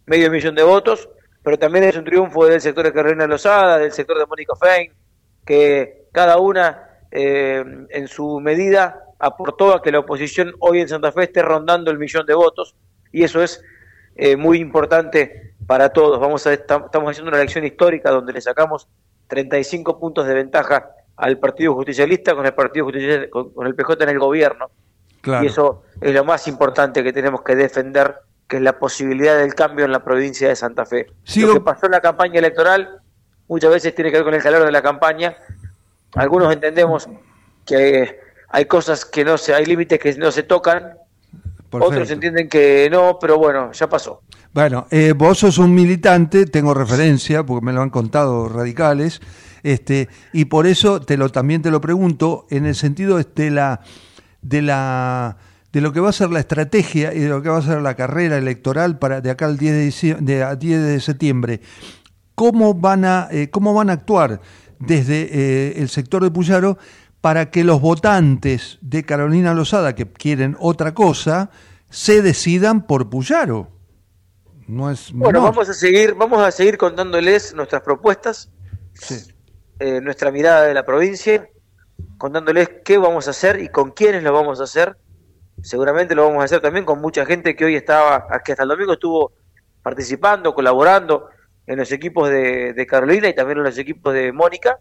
[0.05, 1.09] medio millón de votos,
[1.43, 4.91] pero también es un triunfo del sector de Carolina Lozada, del sector de Mónica Fein,
[5.45, 11.11] que cada una eh, en su medida aportó a que la oposición hoy en Santa
[11.11, 12.75] Fe esté rondando el millón de votos
[13.11, 13.63] y eso es
[14.15, 16.19] eh, muy importante para todos.
[16.19, 18.87] Vamos a esta- estamos haciendo una elección histórica donde le sacamos
[19.27, 24.03] 35 puntos de ventaja al Partido Justicialista con el Partido Justicialista, con, con el PJ
[24.03, 24.69] en el gobierno
[25.21, 25.43] Claro.
[25.43, 28.15] y eso es lo más importante que tenemos que defender,
[28.47, 31.07] que es la posibilidad del cambio en la provincia de Santa Fe.
[31.23, 32.99] Sigo- Lo que pasó en la campaña electoral
[33.47, 35.37] muchas veces tiene que ver con el calor de la campaña.
[36.15, 37.07] Algunos entendemos
[37.65, 38.19] que
[38.49, 40.97] hay cosas que no se, hay límites que no se tocan,
[41.71, 44.21] otros entienden que no, pero bueno, ya pasó.
[44.53, 49.21] Bueno, eh, vos sos un militante, tengo referencia, porque me lo han contado radicales,
[49.63, 53.81] este, y por eso te lo, también te lo pregunto, en el sentido de la,
[54.41, 55.37] de la
[55.71, 57.81] de lo que va a ser la estrategia y de lo que va a ser
[57.81, 61.61] la carrera electoral para de acá al 10 de, de, 10 de septiembre.
[62.35, 64.41] ¿Cómo van a, eh, cómo van a actuar
[64.79, 66.77] desde eh, el sector de Puyaro
[67.21, 71.51] para que los votantes de Carolina Lozada, que quieren otra cosa,
[71.89, 73.69] se decidan por Puyaro.
[74.67, 78.49] No es bueno, vamos a seguir, vamos a seguir contándoles nuestras propuestas,
[79.79, 81.47] eh, nuestra mirada de la provincia,
[82.17, 84.97] contándoles qué vamos a hacer y con quiénes lo vamos a hacer.
[85.61, 88.69] Seguramente lo vamos a hacer también con mucha gente que hoy estaba, que hasta el
[88.69, 89.33] domingo estuvo
[89.83, 91.29] participando, colaborando
[91.67, 94.79] en los equipos de, de Carolina y también en los equipos de Mónica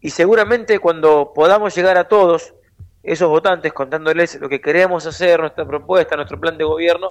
[0.00, 2.54] y seguramente cuando podamos llegar a todos
[3.02, 7.10] esos votantes contándoles lo que queremos hacer, nuestra propuesta, nuestro plan de gobierno,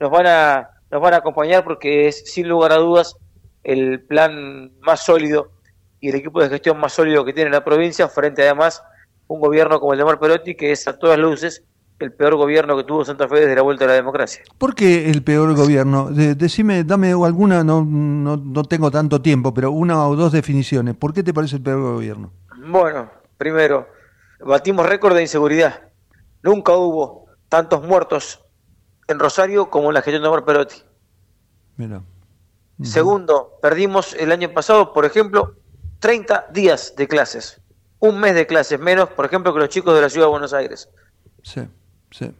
[0.00, 3.16] nos van a, nos van a acompañar porque es sin lugar a dudas
[3.64, 5.50] el plan más sólido
[6.00, 8.82] y el equipo de gestión más sólido que tiene la provincia frente además
[9.26, 11.64] un gobierno como el de Mar Perotti que es a todas luces
[11.98, 14.42] el peor gobierno que tuvo Santa Fe desde la vuelta a la democracia.
[14.56, 16.10] ¿Por qué el peor gobierno?
[16.10, 20.94] decime, dame alguna, no, no, no tengo tanto tiempo, pero una o dos definiciones.
[20.94, 22.32] ¿Por qué te parece el peor gobierno?
[22.66, 23.88] Bueno, primero,
[24.40, 25.82] batimos récord de inseguridad.
[26.42, 28.44] Nunca hubo tantos muertos
[29.08, 30.82] en Rosario como en la gestión de Omar Perotti.
[31.76, 32.02] Mira.
[32.82, 35.56] Segundo, perdimos el año pasado, por ejemplo,
[35.98, 37.60] 30 días de clases.
[37.98, 40.52] Un mes de clases menos, por ejemplo, que los chicos de la ciudad de Buenos
[40.52, 40.88] Aires.
[41.42, 41.62] Sí.
[42.10, 42.32] Sí.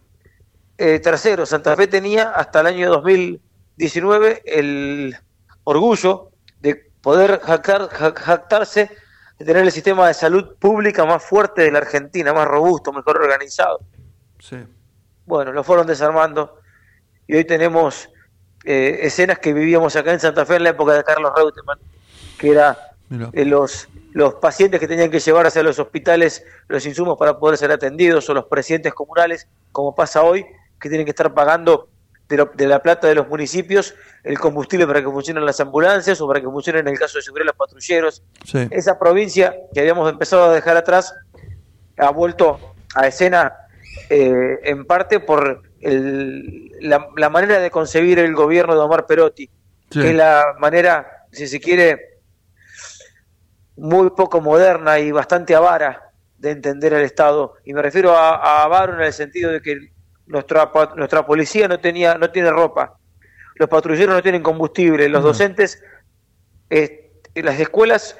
[0.77, 5.17] Eh, tercero, Santa Fe tenía hasta el año 2019 el
[5.65, 8.91] orgullo de poder jactarse
[9.39, 13.21] de tener el sistema de salud pública más fuerte de la Argentina, más robusto, mejor
[13.21, 13.81] organizado.
[14.41, 14.57] Sí.
[15.27, 16.61] Bueno, lo fueron desarmando
[17.27, 18.09] y hoy tenemos
[18.65, 21.79] eh, escenas que vivíamos acá en Santa Fe en la época de Carlos Reutemann,
[22.39, 27.17] que era eh, los los pacientes que tenían que llevar hacia los hospitales los insumos
[27.17, 30.45] para poder ser atendidos o los presidentes comunales, como pasa hoy,
[30.81, 31.89] que tienen que estar pagando
[32.29, 36.41] de, la plata de los municipios el combustible para que funcionen las ambulancias o para
[36.41, 38.23] que funcionen en el caso de seguridad los patrulleros.
[38.71, 41.15] Esa provincia que habíamos empezado a dejar atrás
[41.97, 42.59] ha vuelto
[42.95, 43.55] a escena
[44.11, 49.49] eh, en parte por la, manera de concebir el gobierno de Omar Perotti,
[49.91, 52.08] que es la manera, si se quiere,
[53.79, 57.55] muy poco moderna y bastante avara de entender el Estado.
[57.65, 59.93] Y me refiero a, avaro en el sentido de que
[60.27, 62.99] nuestra, nuestra policía no, tenía, no tiene ropa,
[63.55, 65.83] los patrulleros no tienen combustible, los docentes,
[66.71, 68.17] eh, en las escuelas,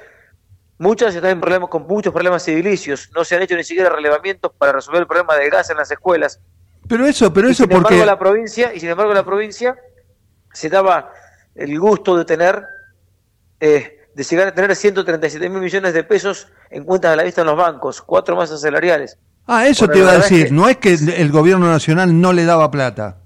[0.77, 4.51] muchas están en problemas, con muchos problemas civilicios, no se han hecho ni siquiera relevamientos
[4.57, 6.39] para resolver el problema del gas en las escuelas.
[6.87, 9.77] Pero eso, pero eso sin embargo, la provincia y sin embargo la provincia
[10.51, 11.13] se daba
[11.55, 12.65] el gusto de tener
[13.59, 17.39] eh, de llegar a tener 137 mil millones de pesos en cuentas a la vista
[17.39, 19.17] en los bancos, cuatro masas salariales.
[19.47, 22.69] Ah, eso te iba a decir, no es que el gobierno nacional no le daba
[22.69, 23.19] plata.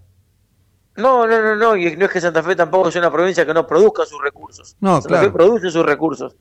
[0.96, 3.56] No, no, no, no, y no es que Santa Fe tampoco sea una provincia que
[3.56, 4.78] no produzca sus recursos.
[4.82, 6.36] No, Santa Fe produce sus recursos.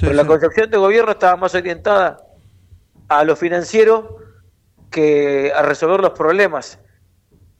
[0.00, 2.18] pero la concepción de gobierno estaba más orientada
[3.08, 4.20] a lo financiero
[4.90, 6.78] que a resolver los problemas.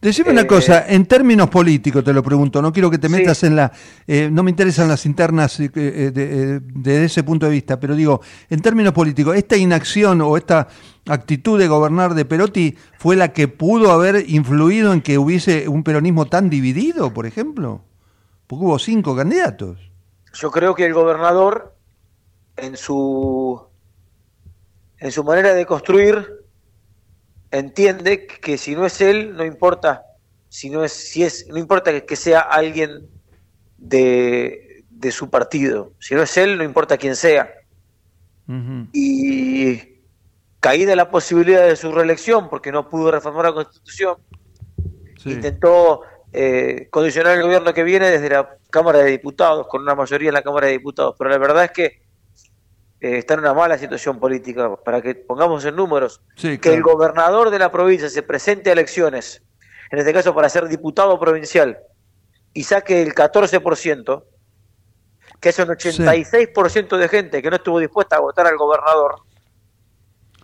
[0.01, 3.57] Decime una cosa, en términos políticos te lo pregunto, no quiero que te metas en
[3.57, 3.73] la...
[4.07, 8.21] Eh, no me interesan las internas eh, eh, desde ese punto de vista, pero digo,
[8.49, 10.69] en términos políticos, ¿esta inacción o esta
[11.09, 15.83] actitud de gobernar de Perotti fue la que pudo haber influido en que hubiese un
[15.83, 17.83] peronismo tan dividido, por ejemplo?
[18.47, 19.79] Porque hubo cinco candidatos.
[20.33, 21.75] Yo creo que el gobernador,
[22.57, 23.61] en su,
[24.99, 26.38] en su manera de construir,
[27.51, 30.05] entiende que si no es él, no importa,
[30.49, 33.09] si no es, si es, no importa que, sea alguien
[33.77, 37.51] de, de, su partido, si no es él, no importa quién sea.
[38.93, 39.99] Y
[40.61, 44.17] caída la posibilidad de su reelección, porque no pudo reformar la constitución,
[45.25, 50.29] intentó eh, condicionar el gobierno que viene desde la Cámara de Diputados, con una mayoría
[50.29, 52.08] en la Cámara de Diputados, pero la verdad es que
[53.01, 57.51] eh, está en una mala situación política, para que pongamos en números, que el gobernador
[57.51, 59.43] de la provincia se presente a elecciones,
[59.91, 61.79] en este caso para ser diputado provincial,
[62.53, 64.25] y saque el 14%,
[65.39, 69.15] que es un 86% de gente que no estuvo dispuesta a votar al gobernador.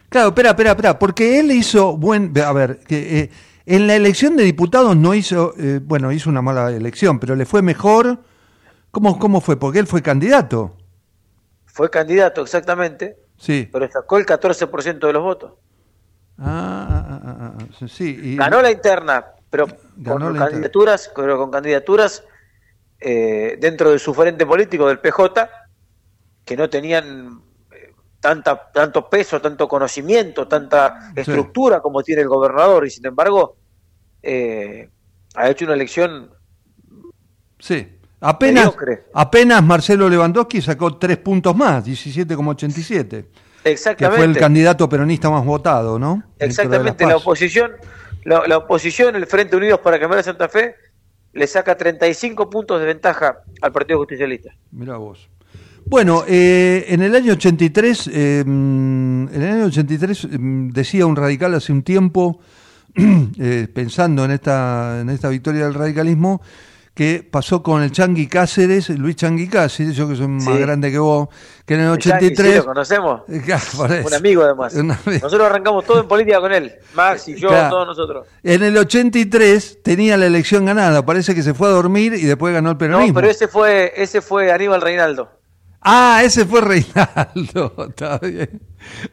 [0.09, 3.31] Claro, espera, espera, espera, porque él hizo buen, a ver, que eh,
[3.67, 7.47] en la elección de diputados no hizo, eh, bueno, hizo una mala elección, pero le
[7.47, 8.21] fue mejor.
[8.93, 9.57] ¿Cómo, cómo fue?
[9.57, 10.77] Porque él fue candidato
[11.75, 13.69] fue candidato exactamente, sí.
[13.73, 15.55] pero sacó el 14% de los votos.
[16.39, 18.17] Ah, ah, ah, ah, sí.
[18.23, 22.23] y- Ganó la interna, pero Ganó con candidaturas, pero con candidaturas
[23.01, 25.51] eh, dentro de su frente político del PJ
[26.45, 31.21] que no tenían eh, tanta tanto peso, tanto conocimiento, tanta Sí.
[31.23, 33.57] estructura como tiene el gobernador y sin embargo
[34.23, 34.89] eh,
[35.35, 36.31] ha hecho una elección
[37.59, 37.99] Sí.
[38.27, 39.05] Apenas, Mediocre.
[39.13, 43.07] apenas Marcelo Lewandowski sacó tres puntos más, 17,87.
[43.63, 46.23] Que exactamente fue el candidato peronista más votado, ¿no?
[46.39, 47.73] Exactamente, la oposición,
[48.25, 50.75] la, la oposición, el Frente Unidos para Cambiar de Santa Fe,
[51.35, 54.55] le saca 35 puntos de ventaja al Partido Justicialista.
[54.71, 55.29] Mirá vos.
[55.87, 61.15] Bueno, eh, en el año 83, eh, mm, en el año 83 mm, decía un
[61.15, 62.41] radical hace un tiempo,
[63.39, 66.41] eh, pensando en esta, en esta victoria del radicalismo,
[66.95, 70.99] que pasó con el Changui Cáceres, Luis Changui Cáceres, yo que soy más grande que
[70.99, 71.29] vos,
[71.67, 72.53] que en el El Yanqui, 83...
[72.53, 73.23] sí, lo conocemos.
[73.45, 74.07] Claro.
[74.07, 74.75] Un amigo además.
[74.75, 75.25] Un amigo.
[75.25, 76.73] Nosotros arrancamos todo en política con él.
[76.95, 77.71] Max y yo, Claro.
[77.71, 78.27] todos nosotros.
[78.45, 82.55] En el 83 tenía la elección ganada, parece que se fue a dormir y después
[82.55, 83.09] ganó el peronismo.
[83.09, 85.29] No, pero ese fue, ese fue Aníbal Reinaldo.
[85.85, 87.75] Ah, ese fue Reinaldo.
[87.91, 88.61] Está bien.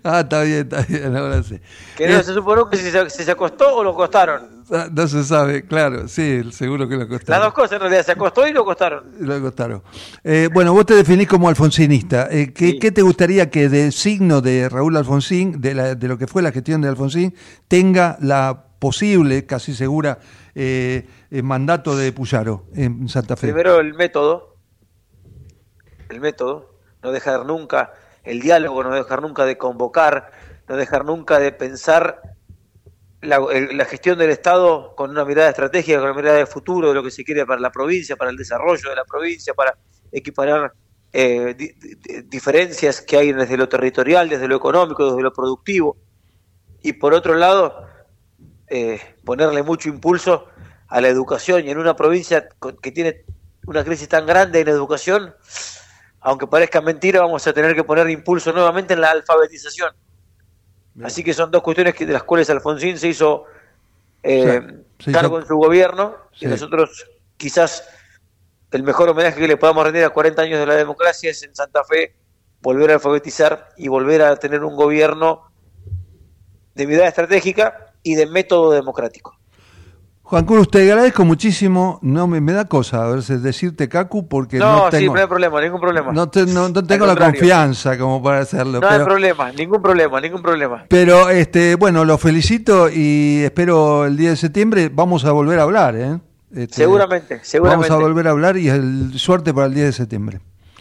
[0.04, 1.58] Ah, está bien, está bien, ahora sí.
[1.96, 4.64] Que no Eh, se supo nunca si se, si se acostó o lo acostaron.
[4.70, 7.46] ah, no se sabe, claro, sí, seguro que lo Las costaron.
[7.46, 9.06] dos cosas en realidad, se acostó y lo acostaron.
[9.22, 9.82] Lo costaron.
[10.26, 12.28] Eh, bueno, vos te definís como alfonsinista.
[12.30, 12.80] Eh, ¿qué, Sí.
[12.80, 16.42] qué te gustaría que de signo de Raúl Alfonsín, de, la- de lo que fue
[16.42, 17.34] la gestión de Alfonsín,
[17.70, 20.20] tenga la posible, casi segura,
[20.54, 23.48] eh, eh, mandato de Puyaro en Santa Fe?
[23.48, 24.51] Primero el método,
[26.12, 27.94] el método, no dejar nunca
[28.24, 30.32] el diálogo, no dejar nunca de convocar,
[30.68, 32.22] no dejar nunca de pensar
[33.22, 37.04] la, gestión del Estado con una mirada estratégica, con una mirada de futuro, de lo
[37.04, 39.78] que se quiere para la provincia, para el desarrollo de la provincia, para
[40.12, 40.74] equiparar
[41.14, 45.98] eh, di- di- diferencias que hay desde lo territorial, desde lo económico, desde lo productivo.
[46.82, 47.86] Y por otro lado,
[48.68, 50.48] eh, ponerle mucho impulso
[50.88, 52.50] a la educación y en una provincia
[52.82, 53.24] que tiene
[53.68, 55.36] una crisis tan grande en educación,
[56.22, 59.94] aunque parezca mentira, vamos a tener que poner impulso nuevamente en la alfabetización.
[61.04, 63.46] Así que son dos cuestiones que, de las cuales Alfonsín se hizo
[64.24, 64.62] eh,
[65.00, 66.46] Sí, cargo en su gobierno Sí.
[66.46, 67.08] y nosotros
[67.38, 67.84] quizás
[68.72, 71.56] el mejor homenaje que le podamos rendir a 40 años de la democracia es en
[71.56, 72.14] Santa Fe
[72.62, 75.52] volver a alfabetizar y volver a tener un gobierno
[76.76, 79.38] de mirada estratégica y de método democrático.
[80.32, 82.00] Juan Cruz, te agradezco muchísimo.
[82.02, 85.20] No me, me da cosa a veces decirte Cacu porque no, No, sí, tengo, no
[85.20, 86.14] hay problema, ningún problema.
[86.14, 88.80] no te- no- no Al tengo la confianza como para hacerlo.
[88.80, 90.86] No hay problema, ningún problema, ningún problema.
[90.88, 95.64] pero, este, bueno, lo felicito y espero el día de septiembre vamos a volver a
[95.64, 96.18] hablar, ¿eh?
[96.56, 97.90] Este, Seguramente, seguramente.
[97.90, 100.40] Vamos a volver a hablar y el, suerte para el 10 de septiembre.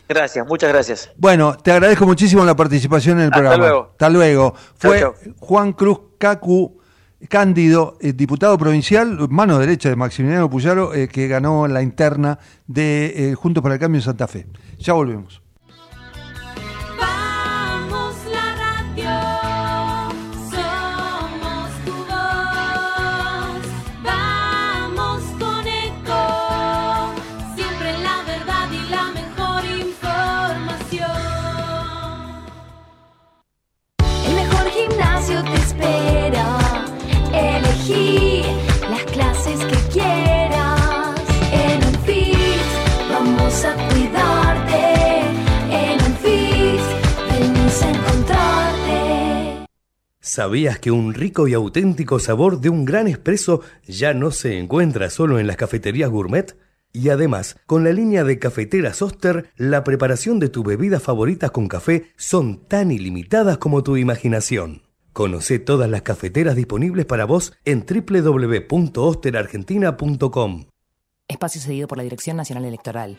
[0.08, 1.10] Gracias, muchas gracias.
[1.16, 3.64] Bueno, te agradezco muchísimo la participación en el Hasta programa.
[3.66, 3.88] luego.
[3.90, 4.54] Hasta luego.
[4.54, 5.14] Chau, Fue chau.
[5.40, 6.79] Juan Cruz Cacu
[7.28, 13.30] Cándido, eh, diputado provincial, mano derecha de Maximiliano Puyaro, eh, que ganó la interna de
[13.30, 14.46] eh, Juntos para el Cambio en Santa Fe.
[14.78, 15.42] Ya volvemos.
[50.30, 55.10] ¿Sabías que un rico y auténtico sabor de un gran espresso ya no se encuentra
[55.10, 56.56] solo en las cafeterías gourmet?
[56.92, 61.66] Y además, con la línea de cafeteras Oster, la preparación de tus bebidas favoritas con
[61.66, 64.82] café son tan ilimitadas como tu imaginación.
[65.12, 70.66] Conoce todas las cafeteras disponibles para vos en www.osterargentina.com.
[71.26, 73.16] Espacio cedido por la Dirección Nacional Electoral.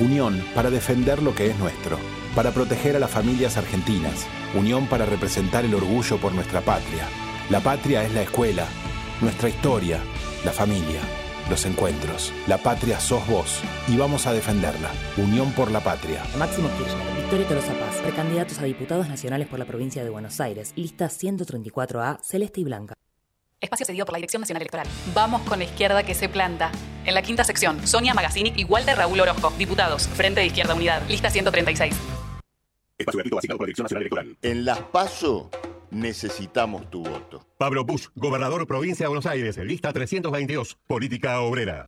[0.00, 1.98] Unión para defender lo que es nuestro,
[2.38, 7.08] para proteger a las familias argentinas, unión para representar el orgullo por nuestra patria.
[7.50, 8.64] La patria es la escuela,
[9.20, 9.98] nuestra historia,
[10.44, 11.00] la familia,
[11.50, 12.32] los encuentros.
[12.46, 14.92] La patria sos vos y vamos a defenderla.
[15.16, 16.22] Unión por la patria.
[16.38, 20.74] Máximo Kirchner, Victoria Tolosa Paz, precandidatos a diputados nacionales por la provincia de Buenos Aires,
[20.76, 22.94] lista 134A, celeste y blanca.
[23.60, 24.86] Espacio cedido por la Dirección Nacional Electoral.
[25.12, 26.70] Vamos con la izquierda que se planta.
[27.04, 31.02] En la quinta sección, Sonia Magazzini y Walter Raúl Orozco, diputados, Frente de Izquierda Unidad,
[31.08, 32.17] lista 136.
[32.98, 34.36] Espacio gratuito asignado por la Dirección Nacional Electoral.
[34.42, 35.50] En Las PASO
[35.90, 37.46] necesitamos tu voto.
[37.56, 41.86] Pablo Bush, gobernador provincia de Buenos Aires, lista 322, política obrera.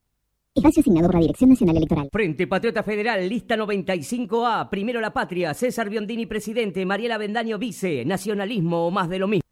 [0.54, 2.08] Espacio asignado por la Dirección Nacional Electoral.
[2.12, 4.68] Frente Patriota Federal, lista 95A.
[4.68, 5.54] Primero la patria.
[5.54, 6.84] César Biondini, presidente.
[6.84, 8.04] Mariela Bendaño, vice.
[8.04, 9.42] Nacionalismo o más de lo mismo.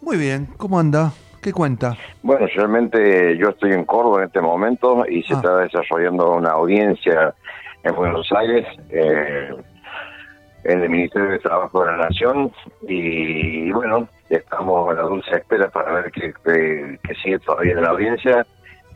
[0.00, 1.12] Muy bien, ¿cómo anda?
[1.46, 1.96] ¿Qué cuenta?
[2.24, 5.36] Bueno, realmente yo estoy en Córdoba en este momento y se Ah.
[5.36, 7.36] está desarrollando una audiencia
[7.84, 9.50] en Buenos Aires eh,
[10.64, 12.50] en el Ministerio de Trabajo de la Nación
[12.88, 17.82] y, bueno, estamos a la dulce espera para ver qué que, que sigue todavía en
[17.82, 18.44] la audiencia.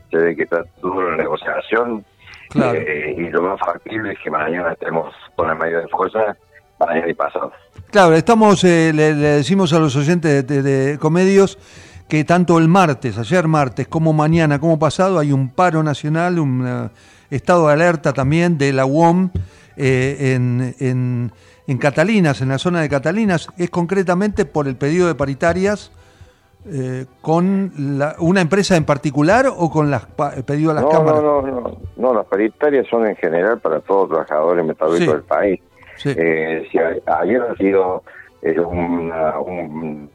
[0.09, 2.03] Se ve que está duro la negociación
[2.49, 2.77] Claro.
[2.77, 6.35] eh, y lo más factible es que mañana estemos con la mayor de fuerza,
[6.81, 7.53] mañana y pasado.
[7.91, 11.57] Claro, estamos, eh, le, le decimos a los oyentes de, de- de Comedios
[12.11, 16.67] que tanto el martes, ayer martes, como mañana, como pasado, hay un paro nacional, un
[16.67, 16.89] eh,
[17.29, 19.29] estado de alerta también de la UOM
[19.77, 21.31] eh, en, en,
[21.67, 25.93] en Catalinas, en la zona de Catalinas, es concretamente por el pedido de paritarias
[26.65, 30.83] eh, con la- una empresa en particular o con las, pa- el pedido a las
[30.83, 31.21] no, cámaras.
[31.23, 35.13] No, no, no, no, las paritarias son en general para todos los trabajadores metalúrgicos Sí.
[35.13, 35.59] del país.
[35.95, 36.09] Sí.
[36.13, 38.03] Eh, si ayer ha sido
[38.41, 40.09] eh, una- un,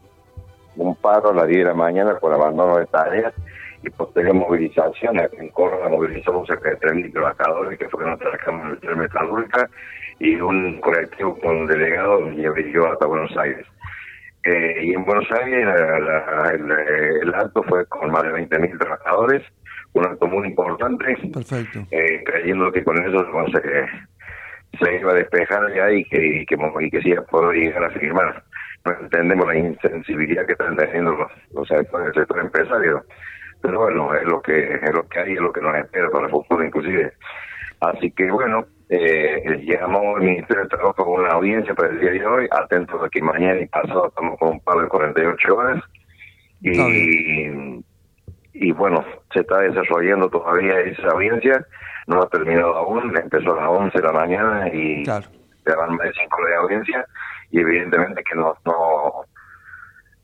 [0.76, 3.32] un paro a las 10 de la mañana por abandono de tareas
[3.82, 5.18] y posterior movilización.
[5.38, 9.68] En Córdoba movilizamos cerca de 3.000 trabajadores que fueron a trabajar en la metalúrgica
[10.18, 13.66] y un colectivo con delegados y brilló hasta Buenos Aires.
[14.44, 16.70] Eh, y en Buenos Aires la- la- el,
[17.22, 19.42] el acto fue con más de 20.000 trabajadores,
[19.92, 21.80] un acto muy importante, Perfecto.
[21.90, 23.62] eh, creyendo que con eso bueno, se,
[24.84, 27.56] se iba a despejar ya y que, y que, y que sí iba a poder
[27.58, 28.42] llegar a firmar.
[29.00, 33.04] Entendemos la insensibilidad que están teniendo los, los sectores del sector empresario.
[33.60, 36.26] Pero bueno, es lo que es lo que hay, es lo que nos espera para
[36.26, 37.12] el futuro inclusive.
[37.80, 42.12] Así que bueno, eh, llegamos al Ministerio de Trabajo con una audiencia para el día
[42.12, 45.82] de hoy, atentos a que mañana y pasado estamos con un par de 48 horas.
[46.62, 47.82] Y,
[48.54, 51.66] y bueno, se está desarrollando todavía esa audiencia,
[52.06, 55.20] no ha terminado aún, empezó a las 11 de la mañana y ya
[55.76, 57.06] van más de 5 horas de audiencia
[57.50, 59.24] y evidentemente que no, no,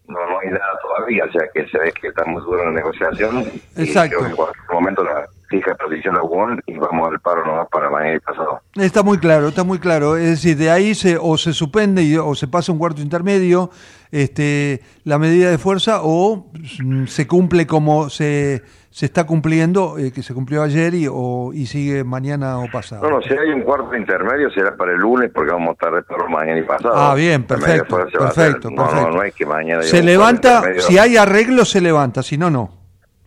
[0.08, 2.72] no, no hay nada todavía, o sea que se ve que está muy dura la
[2.72, 3.44] negociación.
[3.76, 3.80] Exacto.
[3.80, 7.44] Y creo que en cualquier momento la fija posición la UON y vamos al paro
[7.46, 8.60] nomás para mañana y pasado.
[8.74, 10.16] Está muy claro, está muy claro.
[10.16, 13.70] Es decir, de ahí se, o se suspende y- o se pasa un cuarto intermedio
[14.10, 16.50] este, la medida de fuerza o
[16.82, 21.50] mm, se cumple como se, se está cumpliendo, eh, que se cumplió ayer y, o,
[21.54, 23.02] y sigue mañana o pasado.
[23.02, 25.94] No, no, si hay un cuarto intermedio será para el lunes porque vamos a estar
[25.94, 26.94] de paro mañana y pasado.
[26.94, 28.18] Ah, bien, perfecto, a hacer.
[28.18, 29.08] perfecto, No, perfecto.
[29.10, 29.82] no, no es que mañana...
[29.82, 32.70] se levanta, si hay arreglo se levanta, si no, no.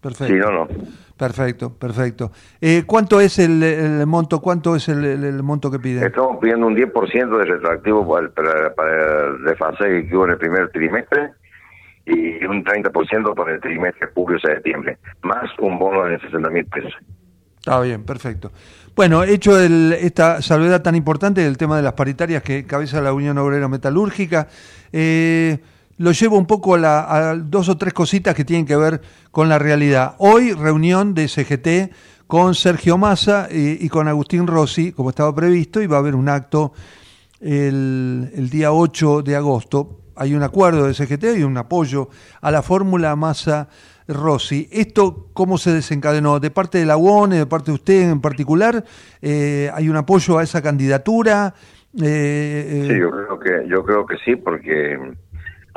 [0.01, 0.33] Perfecto.
[0.33, 0.67] Si no, no.
[1.17, 2.31] Perfecto, perfecto.
[2.59, 4.41] Eh, ¿Cuánto es el, el monto?
[4.41, 6.03] ¿Cuánto es el, monto que piden?
[6.03, 10.31] Estamos pidiendo un 10% de retroactivo para, el- para, para el desfase que hubo en
[10.31, 11.31] el primer trimestre
[12.05, 16.93] y un 30% para el trimestre julio-septiembre, más un bono de 60 mil pesos.
[17.59, 18.51] Está bien, perfecto.
[18.95, 23.13] Bueno, hecho el, esta salvedad tan importante del tema de las paritarias que cabeza la
[23.13, 24.47] Unión Obrera Metalúrgica,
[24.91, 25.57] eh,
[25.97, 29.47] lo llevo un poco a, la- dos o tres cositas que tienen que ver con
[29.49, 30.15] la realidad.
[30.17, 31.93] Hoy, reunión de CGT
[32.27, 36.15] con Sergio Massa eh, y con Agustín Rossi, como estaba previsto, y va a haber
[36.15, 36.73] un acto
[37.39, 40.01] el, el día 8 de agosto.
[40.15, 42.09] Hay un acuerdo de CGT y un apoyo
[42.41, 43.67] a la fórmula Massa
[44.07, 44.69] Rossi.
[44.71, 46.39] ¿Esto cómo se desencadenó?
[46.39, 48.83] ¿De parte de la UONE, de parte de usted en particular?
[49.21, 51.53] Eh, ¿Hay un apoyo a esa candidatura?
[52.01, 54.97] Eh, eh, Sí, yo creo que yo creo que sí, porque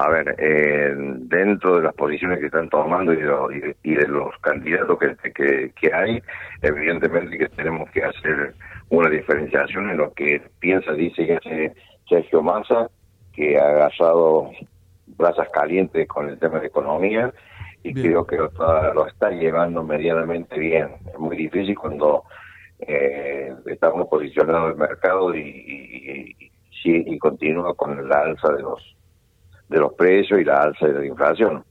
[0.00, 3.76] a ver, eh, dentro de las posiciones que están tomando y de, los- y de-
[3.82, 6.22] y de los candidatos que, que, que hay,
[6.62, 8.54] evidentemente que tenemos que hacer
[8.90, 11.74] una diferenciación en lo que piensa, dice y hace
[12.08, 12.88] Sergio Massa,
[13.32, 14.50] que ha agarrado
[15.06, 17.32] brasas calientes con el tema de economía
[17.82, 20.90] y creo que lo está, lo está llevando medianamente bien.
[21.12, 22.22] Es muy difícil cuando
[22.78, 28.96] eh, estamos posicionados en el mercado y, y, y continúa con la alza de los
[29.68, 31.64] de los precios y la alza de la inflación.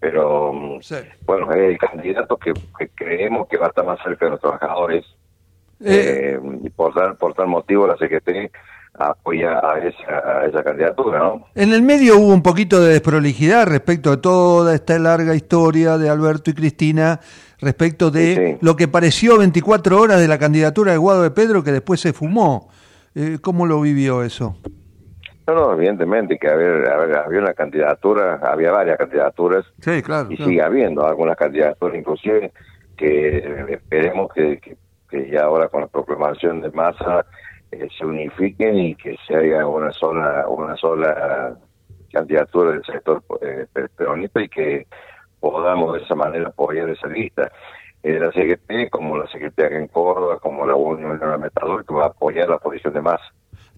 [0.00, 0.80] Pero mm,
[1.24, 4.40] bueno, es el candidato que, que creemos que va a estar más cerca de los
[4.40, 5.04] trabajadores.
[5.80, 8.50] Eh, y por tal, por tal motivo la CGT
[8.94, 11.46] apoya a esa, a esa candidatura, ¿no?
[11.54, 16.10] En el medio hubo un poquito de desprolijidad respecto de toda esta larga historia de
[16.10, 17.20] Alberto y Cristina,
[17.60, 21.72] respecto de lo que pareció 24 horas de la candidatura de Guado de Pedro que
[21.72, 22.70] después se fumó.
[23.14, 24.56] Eh, ¿Cómo lo vivió eso?
[25.48, 30.28] No, no, evidentemente que había, había, había una candidatura, había varias candidaturas Sí, claro.
[30.30, 30.50] y claro.
[30.50, 32.52] sigue habiendo algunas candidaturas, inclusive
[32.96, 34.76] que eh, esperemos que, que,
[35.08, 37.24] que ya ahora con la proclamación de masa
[37.72, 41.56] eh, se unifiquen y que se haga una sola una sola
[42.12, 44.86] candidatura del sector eh, pe- peronista y que
[45.40, 47.50] podamos de esa manera apoyar esa lista.
[48.02, 52.08] Eh, la CGT, como la acá en Córdoba, como la Unión Metalúrgica, que va a
[52.08, 53.24] apoyar la posición de masa.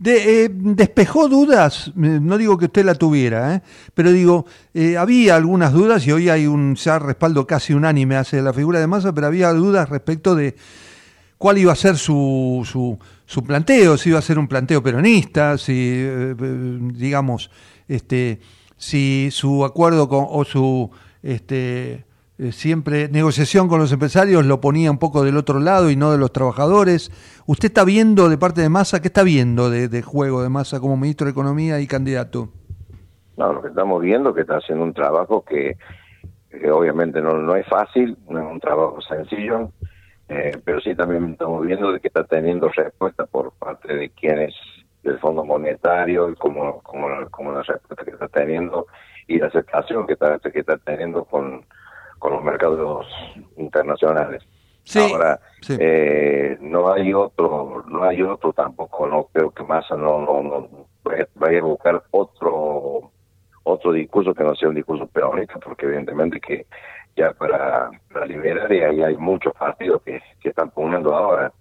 [0.00, 3.62] De, eh, despejó dudas, eh, no digo que usted la tuviera, ¿eh?
[3.92, 8.40] pero digo, eh, había algunas dudas y hoy hay un ya respaldo casi unánime hacia
[8.40, 10.56] la figura de Massa, pero había dudas respecto de
[11.36, 15.58] cuál iba a ser su, su, su planteo, si iba a ser un planteo peronista,
[15.58, 16.34] si, eh,
[16.94, 17.50] digamos,
[17.86, 18.40] este,
[18.78, 20.90] si su acuerdo con, o su
[21.22, 22.06] este,
[22.40, 26.10] eh, siempre negociación con los empresarios lo ponía un poco del otro lado y no
[26.10, 27.10] de los trabajadores.
[27.46, 30.96] ¿Usted está viendo de parte de Massa, qué está viendo de, juego de Massa como
[30.96, 32.48] ministro de Economía y candidato?
[33.36, 35.76] No, lo que estamos viendo es que está haciendo un trabajo que,
[36.72, 39.70] obviamente no, no es fácil, no es un trabajo sencillo,
[40.30, 44.54] eh, pero sí también estamos viendo de que está teniendo respuesta por parte de quienes
[45.02, 48.86] del Fondo Monetario y como, como, como la respuesta que está teniendo
[49.26, 51.66] y la aceptación que está, que está teniendo con,
[52.20, 53.06] con los mercados
[53.56, 54.44] internacionales.
[55.12, 55.40] Ahora,
[55.80, 60.68] eh, no hay otro, no hay otro tampoco, no creo que Massa no, no, no
[61.04, 61.26] vaya-
[61.58, 63.10] a buscar otro
[63.62, 66.66] otro discurso que no sea un discurso peronista, porque evidentemente que
[67.14, 71.52] ya para, para liberar y ahí hay muchos partidos que, que están poniendo ahora.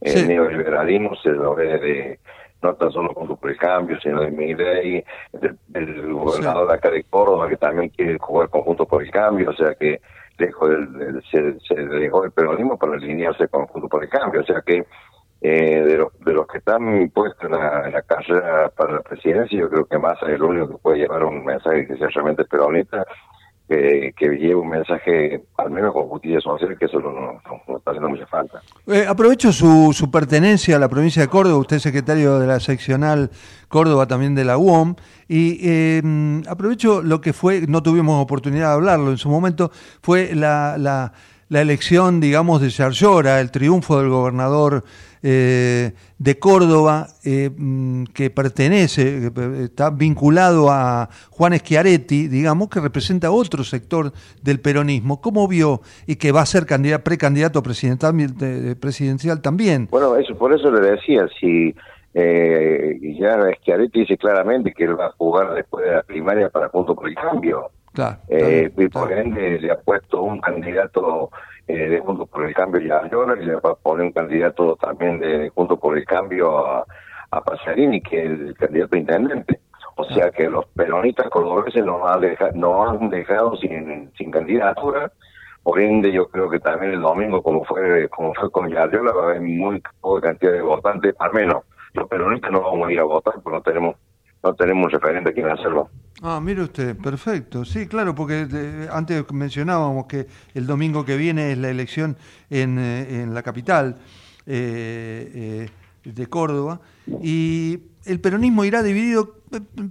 [0.00, 2.20] El neoliberalismo se lo ve de
[2.62, 6.90] no tan solo Juntos por el Cambio, sino de Milei, del, del gobernador de acá
[6.90, 10.00] de Córdoba, que también quiere jugar con Juntos por el Cambio, o sea que
[10.38, 14.40] lejos del, del- se, se dejó el peronismo para alinearse con Juntos por el Cambio,
[14.40, 14.84] o sea que
[15.44, 19.00] eh, de, los, de los que están puestos en la, en la carrera para la
[19.00, 22.06] presidencia, yo creo que Massa es el único que puede llevar un mensaje que sea
[22.08, 23.04] realmente peronista,
[23.72, 27.40] que, que lleve un mensaje, al menos con justicia social, que eso no,
[27.76, 28.60] está haciendo mucha falta.
[28.86, 32.60] Eh, aprovecho su, su pertenencia a la provincia de Córdoba, usted es secretario de la
[32.60, 33.30] seccional
[33.68, 34.94] Córdoba también de la UOM,
[35.28, 36.02] y eh,
[36.48, 39.70] aprovecho lo que fue, no tuvimos oportunidad de hablarlo en su momento,
[40.02, 41.12] fue la, la,
[41.48, 44.84] la elección, digamos, de Yarlora, el triunfo del gobernador
[45.22, 52.80] eh, de Córdoba, eh, mm, que pertenece, que está vinculado a Juan Schiaretti, digamos, que
[52.80, 54.12] representa otro sector
[54.42, 55.20] del peronismo.
[55.20, 59.88] ¿Cómo vio y que va a ser candidato, precandidato presidencial, eh, presidencial también?
[59.90, 61.74] Bueno, eso por eso le decía, si
[62.14, 66.68] eh, ya Schiaretti dice claramente que él va a jugar después de la primaria para
[66.68, 67.70] Junto por el Cambio.
[67.92, 68.18] Claro.
[68.28, 71.30] Eh, y por ende le ha puesto un candidato
[71.74, 74.12] eh, de Juntos por el Cambio ya a Llora y le va a poner un
[74.12, 76.84] candidato también de Juntos por el Cambio a,
[77.30, 79.60] a Pasarini, que es el candidato a intendente.
[79.96, 85.12] O sea que los peronistas cordobeses nos han, deja- nos han dejado sin, sin candidatura.
[85.62, 89.22] Por ende, yo creo que también el domingo, como fue como fue con Yarriola, va
[89.22, 91.62] a haber muy poca cantidad de votantes, al menos
[91.94, 93.96] los peronistas no vamos a ir a votar porque no tenemos
[94.42, 95.90] no tenemos un referente a quien hacerlo.
[96.22, 97.64] Ah, mire usted, perfecto.
[97.64, 102.16] Sí, claro, porque eh, antes mencionábamos que el domingo que viene es la elección
[102.48, 103.96] en, eh, en la capital.
[104.46, 105.68] eh,
[106.04, 106.80] de Córdoba,
[107.22, 109.36] y el peronismo irá dividido.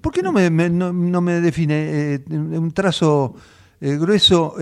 [0.02, 3.34] ¿Por qué no me, no, no me define un trazo
[3.80, 4.56] grueso?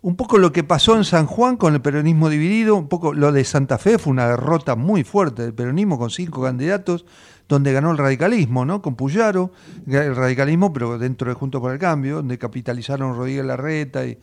[0.00, 3.32] un poco lo que pasó en San Juan con el peronismo dividido, un poco lo
[3.32, 7.04] de Santa Fe fue una derrota muy fuerte del peronismo con cinco candidatos,
[7.48, 8.82] donde ganó el radicalismo, ¿no?
[8.82, 9.50] Con Puyaro,
[9.86, 14.18] el radicalismo, pero dentro de Junto por el Cambio, donde capitalizaron Rodríguez Larreta y,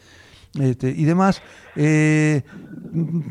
[0.62, 1.42] este, y demás.
[1.76, 2.44] Eh,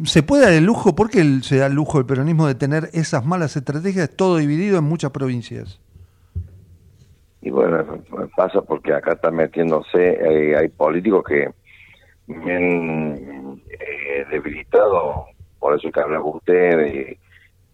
[0.05, 0.95] ¿Se puede dar el lujo?
[0.95, 4.79] ¿Por qué se da el lujo el peronismo de tener esas malas estrategias, todo dividido
[4.79, 5.81] en muchas provincias?
[7.41, 7.85] Y bueno,
[8.37, 11.51] pasa porque acá están metiéndose, eh, hay políticos que
[12.27, 15.27] me han eh, debilitado,
[15.59, 17.19] por eso que hablaba usted de,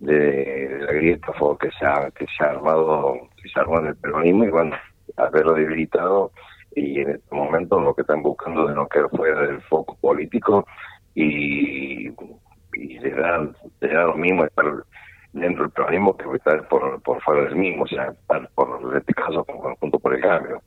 [0.00, 3.96] de, la grieta que se ha, que se ha armado, que se armó en el
[3.96, 4.76] peronismo y bueno,
[5.16, 6.32] haberlo debilitado
[6.74, 10.66] y en este momento lo que están buscando de no quedar fuera del foco político
[11.14, 14.64] y, y le da lo mismo estar
[15.32, 18.98] dentro del peronismo que estar por, por fuera del mismo, o sea, estar por, en
[18.98, 20.62] este caso, por, junto por el cambio.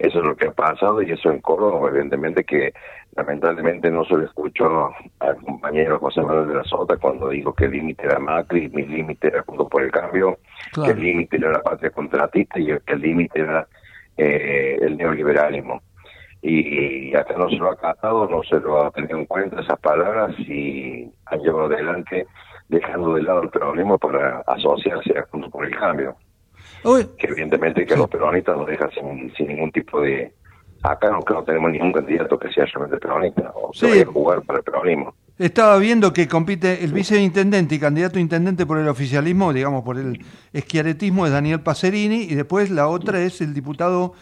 [0.00, 2.72] Eso es lo que ha pasado y eso en Córdoba, evidentemente que
[3.14, 7.66] lamentablemente no se lo escucho al compañero José Manuel de la Sota cuando dijo que
[7.66, 10.38] el límite era Macri, mi límite era junto por el cambio,
[10.82, 13.68] que el límite era la patria contratista y que el límite era
[14.16, 15.82] eh, el neoliberalismo.
[16.40, 19.78] Y, acá no se lo ha acatado, no se lo ha tenido en cuenta esas
[19.80, 22.26] palabras y han llevado adelante
[22.70, 26.16] dejando de lado el peronismo para asociarse a junto por el cambio
[27.18, 30.32] que evidentemente que los peronistas nos dejan sin, sin ningún tipo de...
[30.82, 33.80] Acá no, no tenemos ningún candidato que sea realmente peronista o Sí.
[33.86, 35.14] que vaya a jugar para el peronismo.
[35.38, 39.98] Estaba viendo que compite el viceintendente y candidato a intendente por el oficialismo, digamos por
[39.98, 40.24] el
[40.54, 44.14] esquiaretismo, es Daniel Pacerini, y después la otra es el diputado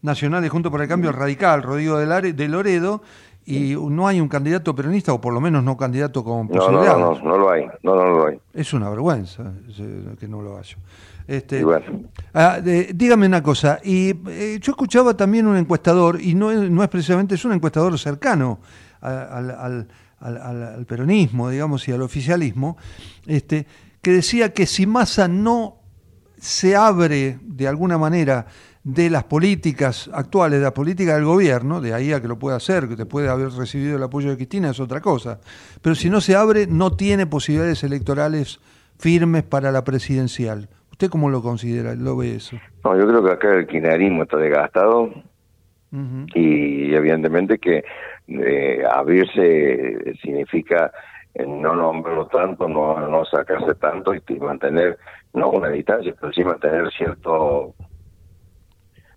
[0.00, 3.02] nacional de Junto por el Cambio Radical, Rodrigo de, Loredo,
[3.44, 6.60] y no hay un candidato peronista, o por lo menos no candidato con No, no,
[6.60, 6.98] posibilidades.
[7.00, 8.38] no, no, no lo hay, no, no, lo hay.
[8.54, 10.76] Es una vergüenza ese- que no lo haya.
[11.28, 11.84] Este, bueno.
[12.32, 16.70] ah, de- dígame una cosa, y eh, yo escuchaba también un encuestador, y no es,
[16.70, 18.60] no es precisamente, es un encuestador cercano
[19.02, 19.16] al,
[19.50, 19.88] al- al-
[20.40, 22.78] al- al peronismo, digamos, y al oficialismo,
[23.26, 23.66] este,
[24.00, 25.76] que decía que si Massa no
[26.40, 28.46] se abre de alguna manera
[28.82, 32.56] de las políticas actuales, de la política del gobierno, de ahí a que lo pueda
[32.56, 35.40] hacer, que te puede haber recibido el apoyo de Cristina, es otra cosa,
[35.82, 38.60] pero si no se abre, no tiene posibilidades electorales
[38.98, 40.70] firmes para la presidencial.
[40.98, 41.94] ¿Usted cómo lo considera?
[41.94, 42.56] ¿Lo ve eso?
[42.82, 45.08] No, yo creo que acá el kirchnerismo está desgastado
[46.34, 47.84] y evidentemente que
[48.26, 50.90] eh, abrirse significa
[51.46, 54.98] no nombrarlo tanto, no, no sacarse tanto y, y mantener,
[55.34, 57.76] no una distancia, pero sí mantener cierto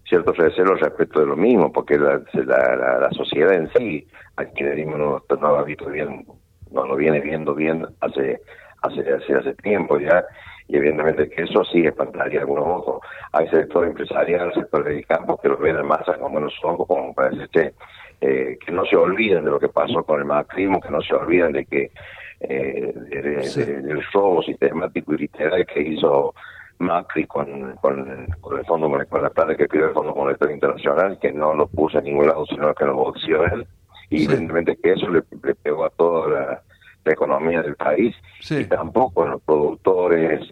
[0.08, 4.54] ciertos recelos respecto de lo mismo, porque la, la, la, la sociedad en sí, al
[4.54, 6.28] kirchnerismo no, no lo ha visto bien,
[6.70, 8.40] no lo viene viendo bien hace
[8.84, 10.24] hace hace, hace tiempo ya,
[10.72, 13.02] y evidentemente que eso sí espantaría a algunos ojos.
[13.34, 17.14] Hay sector empresarial, sector del campo que lo ven en masa con buenos ojos, como
[17.14, 17.74] para decirte
[18.22, 21.14] eh, que no se olviden de lo que pasó con el macrismo, que no se
[21.14, 21.92] olviden de que
[22.40, 26.34] eh, de- de- del robo sistemático y literal que hizo
[26.80, 31.20] Macri con, con, con el Fondo con la plata que pidió el Fondo Monetario Internacional,
[31.20, 33.68] que no lo puso en ningún lado, sino que lo boxeó él.
[34.10, 36.62] Y evidentemente que eso le, le pegó a toda la,
[37.04, 38.16] la economía del país.
[38.62, 40.48] Y tampoco los productores,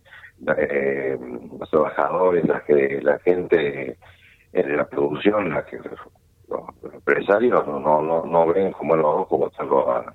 [0.58, 1.18] eh,
[1.60, 3.98] los trabajadores, la, que- la gente
[4.54, 9.40] eh, de la producción, la que, los, empresarios no, no, no, ven como los ojos
[9.40, 10.14] votarlo a,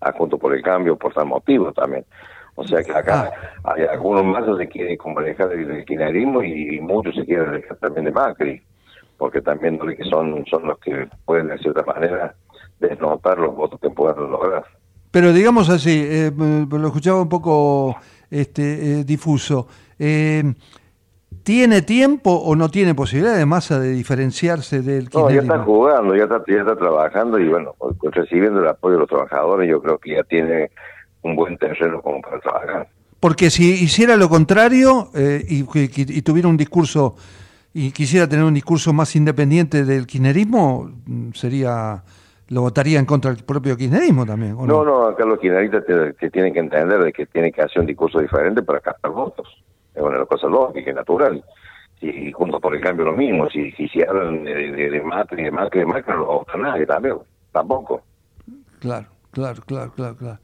[0.00, 2.04] a junto por el cambio por tal motivo también.
[2.54, 3.30] O sea que acá
[3.64, 7.76] hay algunos más se quieren como alejar del, kirchnerismo y, y muchos se quieren alejar
[7.78, 8.62] también de Macri,
[9.16, 12.34] porque también que son, son los que pueden de cierta manera
[12.78, 14.64] desnotar los votos que puedan lograr.
[15.12, 17.94] Pero digamos así, eh, lo escuchaba un poco
[18.30, 19.68] este, eh, difuso.
[19.98, 20.42] Eh,
[21.44, 26.16] ¿Tiene tiempo o no tiene posibilidad de masa de diferenciarse del No, ya está jugando,
[26.16, 29.82] ya está, ya está trabajando y bueno, pues, recibiendo el apoyo de los trabajadores, yo
[29.82, 30.70] creo que ya tiene
[31.22, 32.88] un buen terreno como para trabajar.
[33.20, 37.16] Porque si hiciera lo contrario eh, y, y tuviera un discurso
[37.74, 42.02] y quisiera tener un discurso más independiente del kirchnerismo, mm, sería
[42.52, 44.54] lo votaría en contra del propio kirchnerismo también.
[44.58, 47.62] ¿o No, no, acá los kirchneristas te- que tienen que entender de que tienen que
[47.62, 49.48] hacer un discurso diferente para captar votos.
[49.94, 51.42] Es una cosa lógica y natural.
[52.00, 55.44] Y junto por el cambio lo mismo, si, si, se hablan de, de, de Macri,
[55.44, 57.16] de Macri, de Macri, no lo nadie también,
[57.52, 58.02] tampoco.
[58.80, 60.38] Claro, claro, claro, claro, claro.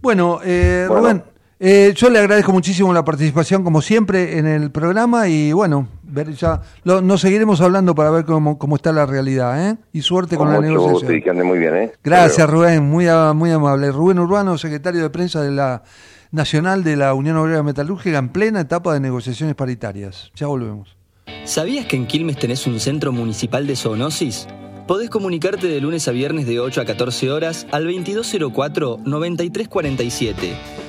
[0.00, 1.02] Bueno, eh, Bueno.
[1.02, 1.22] Rubén,
[1.58, 6.32] eh, yo le agradezco muchísimo la participación como siempre en el programa y bueno, ver
[6.34, 9.76] ya lo, nos seguiremos hablando para ver cómo, cómo está la realidad, ¿eh?
[9.92, 10.92] Y suerte con, Con la negociación.
[10.92, 11.92] gusto y que ande muy bien, ¿eh?
[12.04, 13.90] Gracias, Rubén, muy, muy amable.
[13.90, 15.82] Rubén Urbano, secretario de prensa de la
[16.30, 20.30] Nacional de la Unión Obrera Metalúrgica, en plena etapa de negociaciones paritarias.
[20.34, 20.96] Ya volvemos.
[21.44, 24.46] ¿Sabías que en Quilmes tenés un centro municipal de zoonosis?
[24.92, 30.34] Podés comunicarte de lunes a viernes de 8 a 14 horas al 2204-9347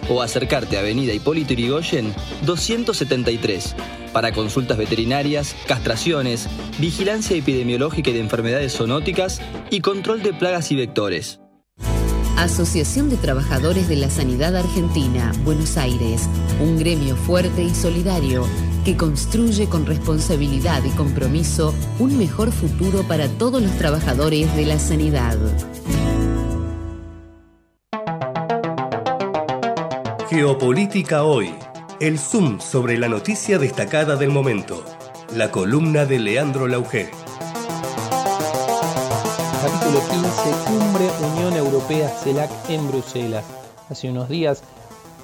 [0.10, 2.14] o acercarte a Avenida Hipólito Yrigoyen
[2.46, 3.78] 273
[4.12, 6.50] para consultas veterinarias, castraciones,
[6.80, 9.40] vigilancia epidemiológica y de enfermedades zoonóticas
[9.70, 11.40] y control de plagas y vectores.
[12.36, 16.28] Asociación de Trabajadores de la Sanidad Argentina, Buenos Aires,
[16.60, 18.46] un gremio fuerte y solidario
[18.84, 24.80] que construye con responsabilidad y compromiso un mejor futuro para todos los trabajadores de la
[24.80, 25.38] sanidad.
[30.30, 31.54] Geopolítica hoy.
[32.00, 34.84] El zoom sobre la noticia destacada del momento.
[35.36, 37.10] La columna de Leandro Lauger.
[39.62, 40.30] Capítulo 15,
[40.68, 43.46] Cumbre Unión Europea CELAC en Bruselas.
[43.90, 44.64] Hace unos días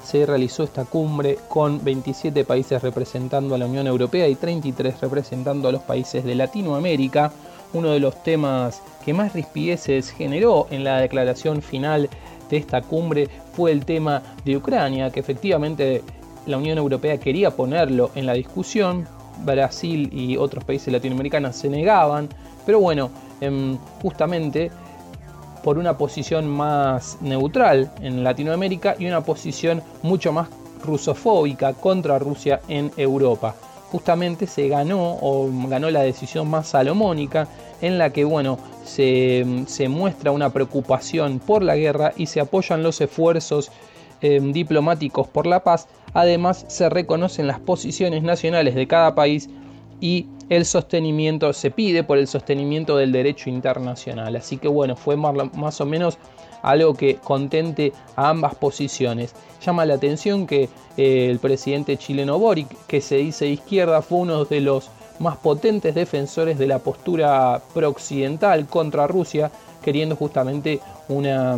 [0.09, 5.69] se realizó esta cumbre con 27 países representando a la Unión Europea y 33 representando
[5.69, 7.31] a los países de Latinoamérica.
[7.73, 12.09] Uno de los temas que más rispidezes generó en la declaración final
[12.49, 16.01] de esta cumbre fue el tema de Ucrania, que efectivamente
[16.47, 19.07] la Unión Europea quería ponerlo en la discusión.
[19.45, 22.27] Brasil y otros países latinoamericanos se negaban,
[22.65, 24.71] pero bueno, em, justamente
[25.69, 30.49] por una posición más neutral en Latinoamérica y una posición mucho más
[30.83, 33.53] rusofóbica contra Rusia en Europa.
[33.91, 37.47] Justamente se ganó o ganó la decisión más salomónica
[37.83, 42.81] en la que bueno se, se muestra una preocupación por la guerra y se apoyan
[42.81, 43.71] los esfuerzos
[44.21, 45.87] eh, diplomáticos por la paz.
[46.15, 49.51] Además se reconocen las posiciones nacionales de cada país
[50.01, 54.35] y el sostenimiento, se pide por el sostenimiento del derecho internacional.
[54.35, 56.17] Así que bueno, fue más o menos
[56.61, 59.33] algo que contente a ambas posiciones.
[59.61, 64.45] Llama la atención que eh, el presidente chileno Boric, que se dice izquierda, fue uno
[64.45, 64.89] de los
[65.19, 69.51] más potentes defensores de la postura prooccidental contra Rusia,
[69.83, 70.79] queriendo justamente
[71.09, 71.57] una,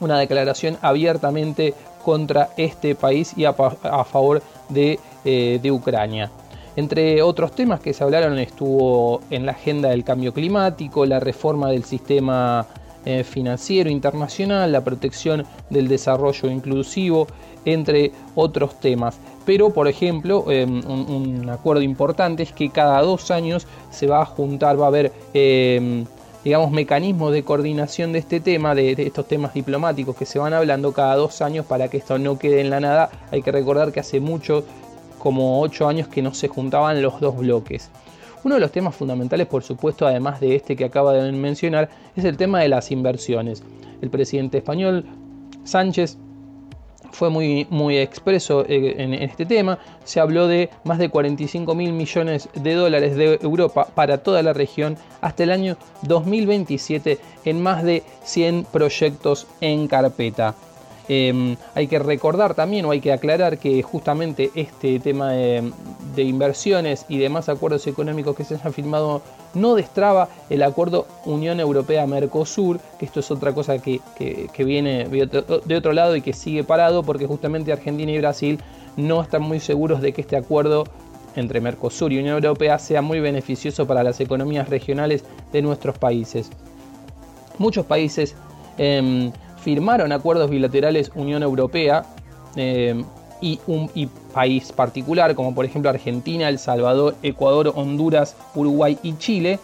[0.00, 6.30] una declaración abiertamente contra este país y a favor de, eh, de Ucrania.
[6.76, 11.70] Entre otros temas que se hablaron estuvo en la agenda del cambio climático, la reforma
[11.70, 12.66] del sistema
[13.06, 17.28] eh, financiero internacional, la protección del desarrollo inclusivo,
[17.64, 19.18] entre otros temas.
[19.46, 24.26] Pero, por ejemplo, eh, un, acuerdo importante es que cada dos años se va a
[24.26, 26.04] juntar, va a haber, eh,
[26.44, 30.52] digamos, mecanismos de coordinación de este tema, de, de estos temas diplomáticos que se van
[30.52, 33.10] hablando cada dos años para que esto no quede en la nada.
[33.30, 34.64] Hay que recordar que hace mucho
[35.26, 37.90] como ocho años que no se juntaban los dos bloques.
[38.44, 42.24] Uno de los temas fundamentales, por supuesto, además de este que acaba de mencionar, es
[42.24, 43.64] el tema de las inversiones.
[44.00, 45.04] El presidente español
[45.64, 46.16] Sánchez
[47.10, 49.80] fue muy, muy expreso eh, en este tema.
[50.04, 54.52] Se habló de más de 45 mil millones de dólares de Europa para toda la
[54.52, 60.54] región hasta el año 2027 en más de 100 proyectos en carpeta.
[61.08, 65.72] Eh, hay que recordar también o hay que aclarar que justamente este tema de,
[66.16, 69.22] inversiones y demás acuerdos económicos que se hayan firmado
[69.54, 74.00] no destraba el acuerdo Unión Europea-Mercosur, que esto es otra cosa que,
[74.58, 78.58] viene de otro, de otro lado y que sigue parado porque justamente Argentina y Brasil
[78.96, 80.84] no están muy seguros de que este acuerdo
[81.36, 86.50] entre Mercosur y Unión Europea sea muy beneficioso para las economías regionales de nuestros países.
[87.58, 88.34] Muchos países
[88.78, 89.32] em,
[89.66, 92.04] firmaron acuerdos bilaterales Unión Europea
[92.54, 93.04] em,
[93.40, 93.90] y un
[94.32, 99.58] país particular, como por ejemplo Argentina, El Salvador, Ecuador, Honduras, Uruguay y Chile.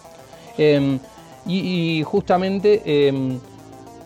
[0.57, 0.99] Em,
[1.47, 3.39] y, justamente em,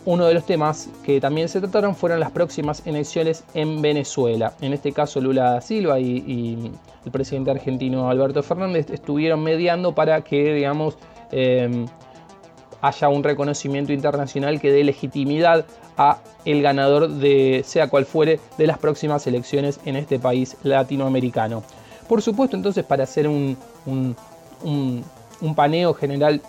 [0.05, 4.53] uno de los temas que también se trataron fueron las próximas elecciones en Venezuela.
[4.61, 6.71] En este caso Lula da Silva y, y
[7.05, 10.95] el presidente argentino Alberto Fernández estuvieron mediando para que, digamos,
[11.31, 11.87] em,
[12.81, 15.65] haya un reconocimiento internacional que dé legitimidad
[15.97, 21.63] a el ganador de sea cual fuere de las próximas elecciones en este país latinoamericano.
[22.07, 24.15] Por supuesto, entonces, para hacer un, un-
[25.55, 26.41] paneo general,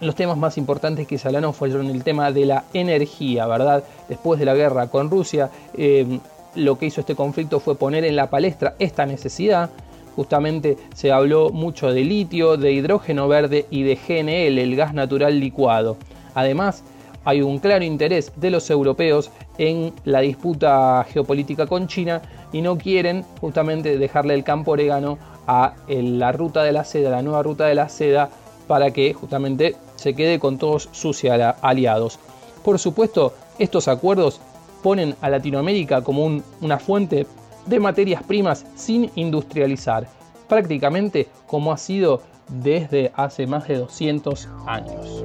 [0.00, 3.84] los temas más importantes que se fueron el tema de la energía, ¿verdad?
[4.08, 6.18] Después de la guerra con Rusia, eh,
[6.54, 9.70] lo que hizo este conflicto fue poner en la palestra esta necesidad.
[10.16, 15.38] Justamente se habló mucho de litio, de hidrógeno verde y de GNL, el gas natural
[15.38, 15.98] licuado.
[16.34, 16.82] Además,
[17.24, 22.78] hay un claro interés de los europeos en la disputa geopolítica con China y no
[22.78, 27.66] quieren justamente dejarle el campo orégano a la ruta de la seda, la nueva ruta
[27.66, 28.30] de la seda,
[28.66, 32.18] para que justamente se quede con todos sus aliados.
[32.64, 34.40] Por supuesto, estos acuerdos
[34.82, 37.26] ponen a Latinoamérica como una fuente
[37.66, 40.08] de materias primas sin industrializar,
[40.48, 45.24] prácticamente como ha sido desde hace más de 200 años.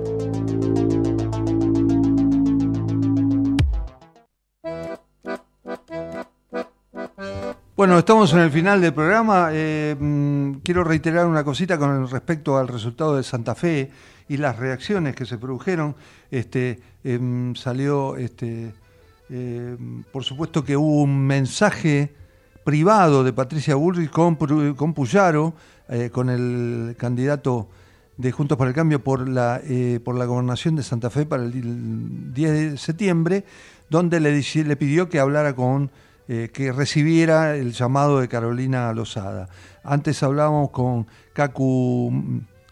[7.81, 9.49] Bueno, estamos en el final del programa.
[9.51, 13.89] Eh, mm, quiero reiterar una cosita con respecto al resultado de Santa Fe
[14.29, 15.95] y las reacciones que se produjeron.
[16.29, 18.71] Este, em, salió, este,
[19.31, 22.13] em, por supuesto que hubo un mensaje
[22.63, 24.35] privado de Patricia Bullrich con,
[24.75, 25.53] con Puyaro,
[25.89, 27.67] eh, con el candidato
[28.17, 31.43] de Juntos para el Cambio por la, eh, por la gobernación de Santa Fe para
[31.43, 33.43] el 10 de septiembre,
[33.89, 35.89] donde le, le pidió que hablara con
[36.27, 39.49] eh, que recibiera el llamado de Carolina Lozada.
[39.83, 42.13] Antes hablábamos con Cacu,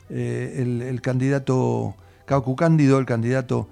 [0.10, 3.68] eh, el, candidato, Cacu Cándido, el candidato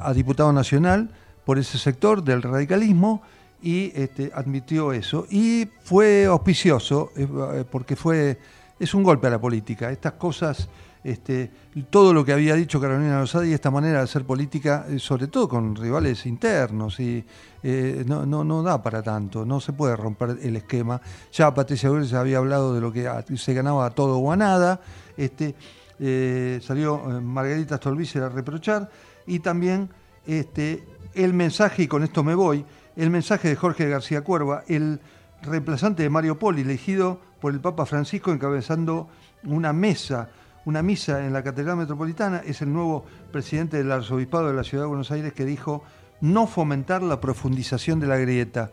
[0.00, 1.10] a diputado nacional
[1.44, 3.22] por ese sector del radicalismo,
[3.62, 5.26] y este, admitió eso.
[5.30, 8.38] Y fue auspicioso, eh, porque fue,
[8.78, 9.90] es un golpe a la política.
[9.90, 10.68] Estas cosas
[11.04, 11.50] este,
[11.90, 15.28] todo lo que había dicho Carolina Lozada y esta manera de hacer política, eh, sobre
[15.28, 17.24] todo con rivales internos, y
[17.62, 21.00] eh, no, no, da para tanto, no se puede romper el esquema.
[21.32, 24.80] Ya Patricia Gómez había hablado de lo que se ganaba a todo o a nada,
[25.16, 25.54] este,
[26.00, 28.90] eh, salió Margarita Stolbizer a reprochar,
[29.26, 29.88] y también
[30.26, 30.84] este,
[31.14, 32.64] el mensaje, y con esto me voy,
[32.98, 35.00] el mensaje de Jorge García Cuerva, el
[35.40, 39.08] reemplazante de Mario Poli, elegido por el Papa Francisco encabezando
[39.44, 40.28] una mesa
[40.68, 44.84] una misa en la Catedral Metropolitana, es el nuevo presidente del Arzobispado de la Ciudad
[44.84, 45.82] de Buenos Aires que dijo
[46.20, 48.70] no fomentar la profundización de la grieta.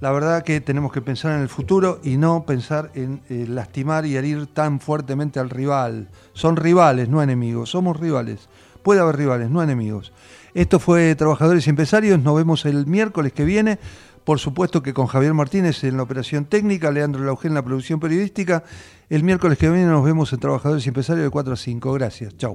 [0.00, 4.04] La verdad que tenemos que pensar en el futuro y no pensar en eh, lastimar
[4.04, 6.08] y herir tan fuertemente al rival.
[6.32, 8.48] Son rivales, no enemigos, somos rivales.
[8.82, 10.12] Puede haber rivales, no enemigos.
[10.56, 13.78] Esto fue Trabajadores y Empresarios, nos vemos el miércoles que viene.
[14.24, 18.00] Por supuesto que con Javier Martínez en la operación técnica, Leandro Laugel en la producción
[18.00, 18.64] periodística.
[19.10, 21.92] El miércoles que viene nos vemos en Trabajadores y Empresarios de 4 a 5.
[21.92, 22.38] Gracias.
[22.38, 22.54] Chau.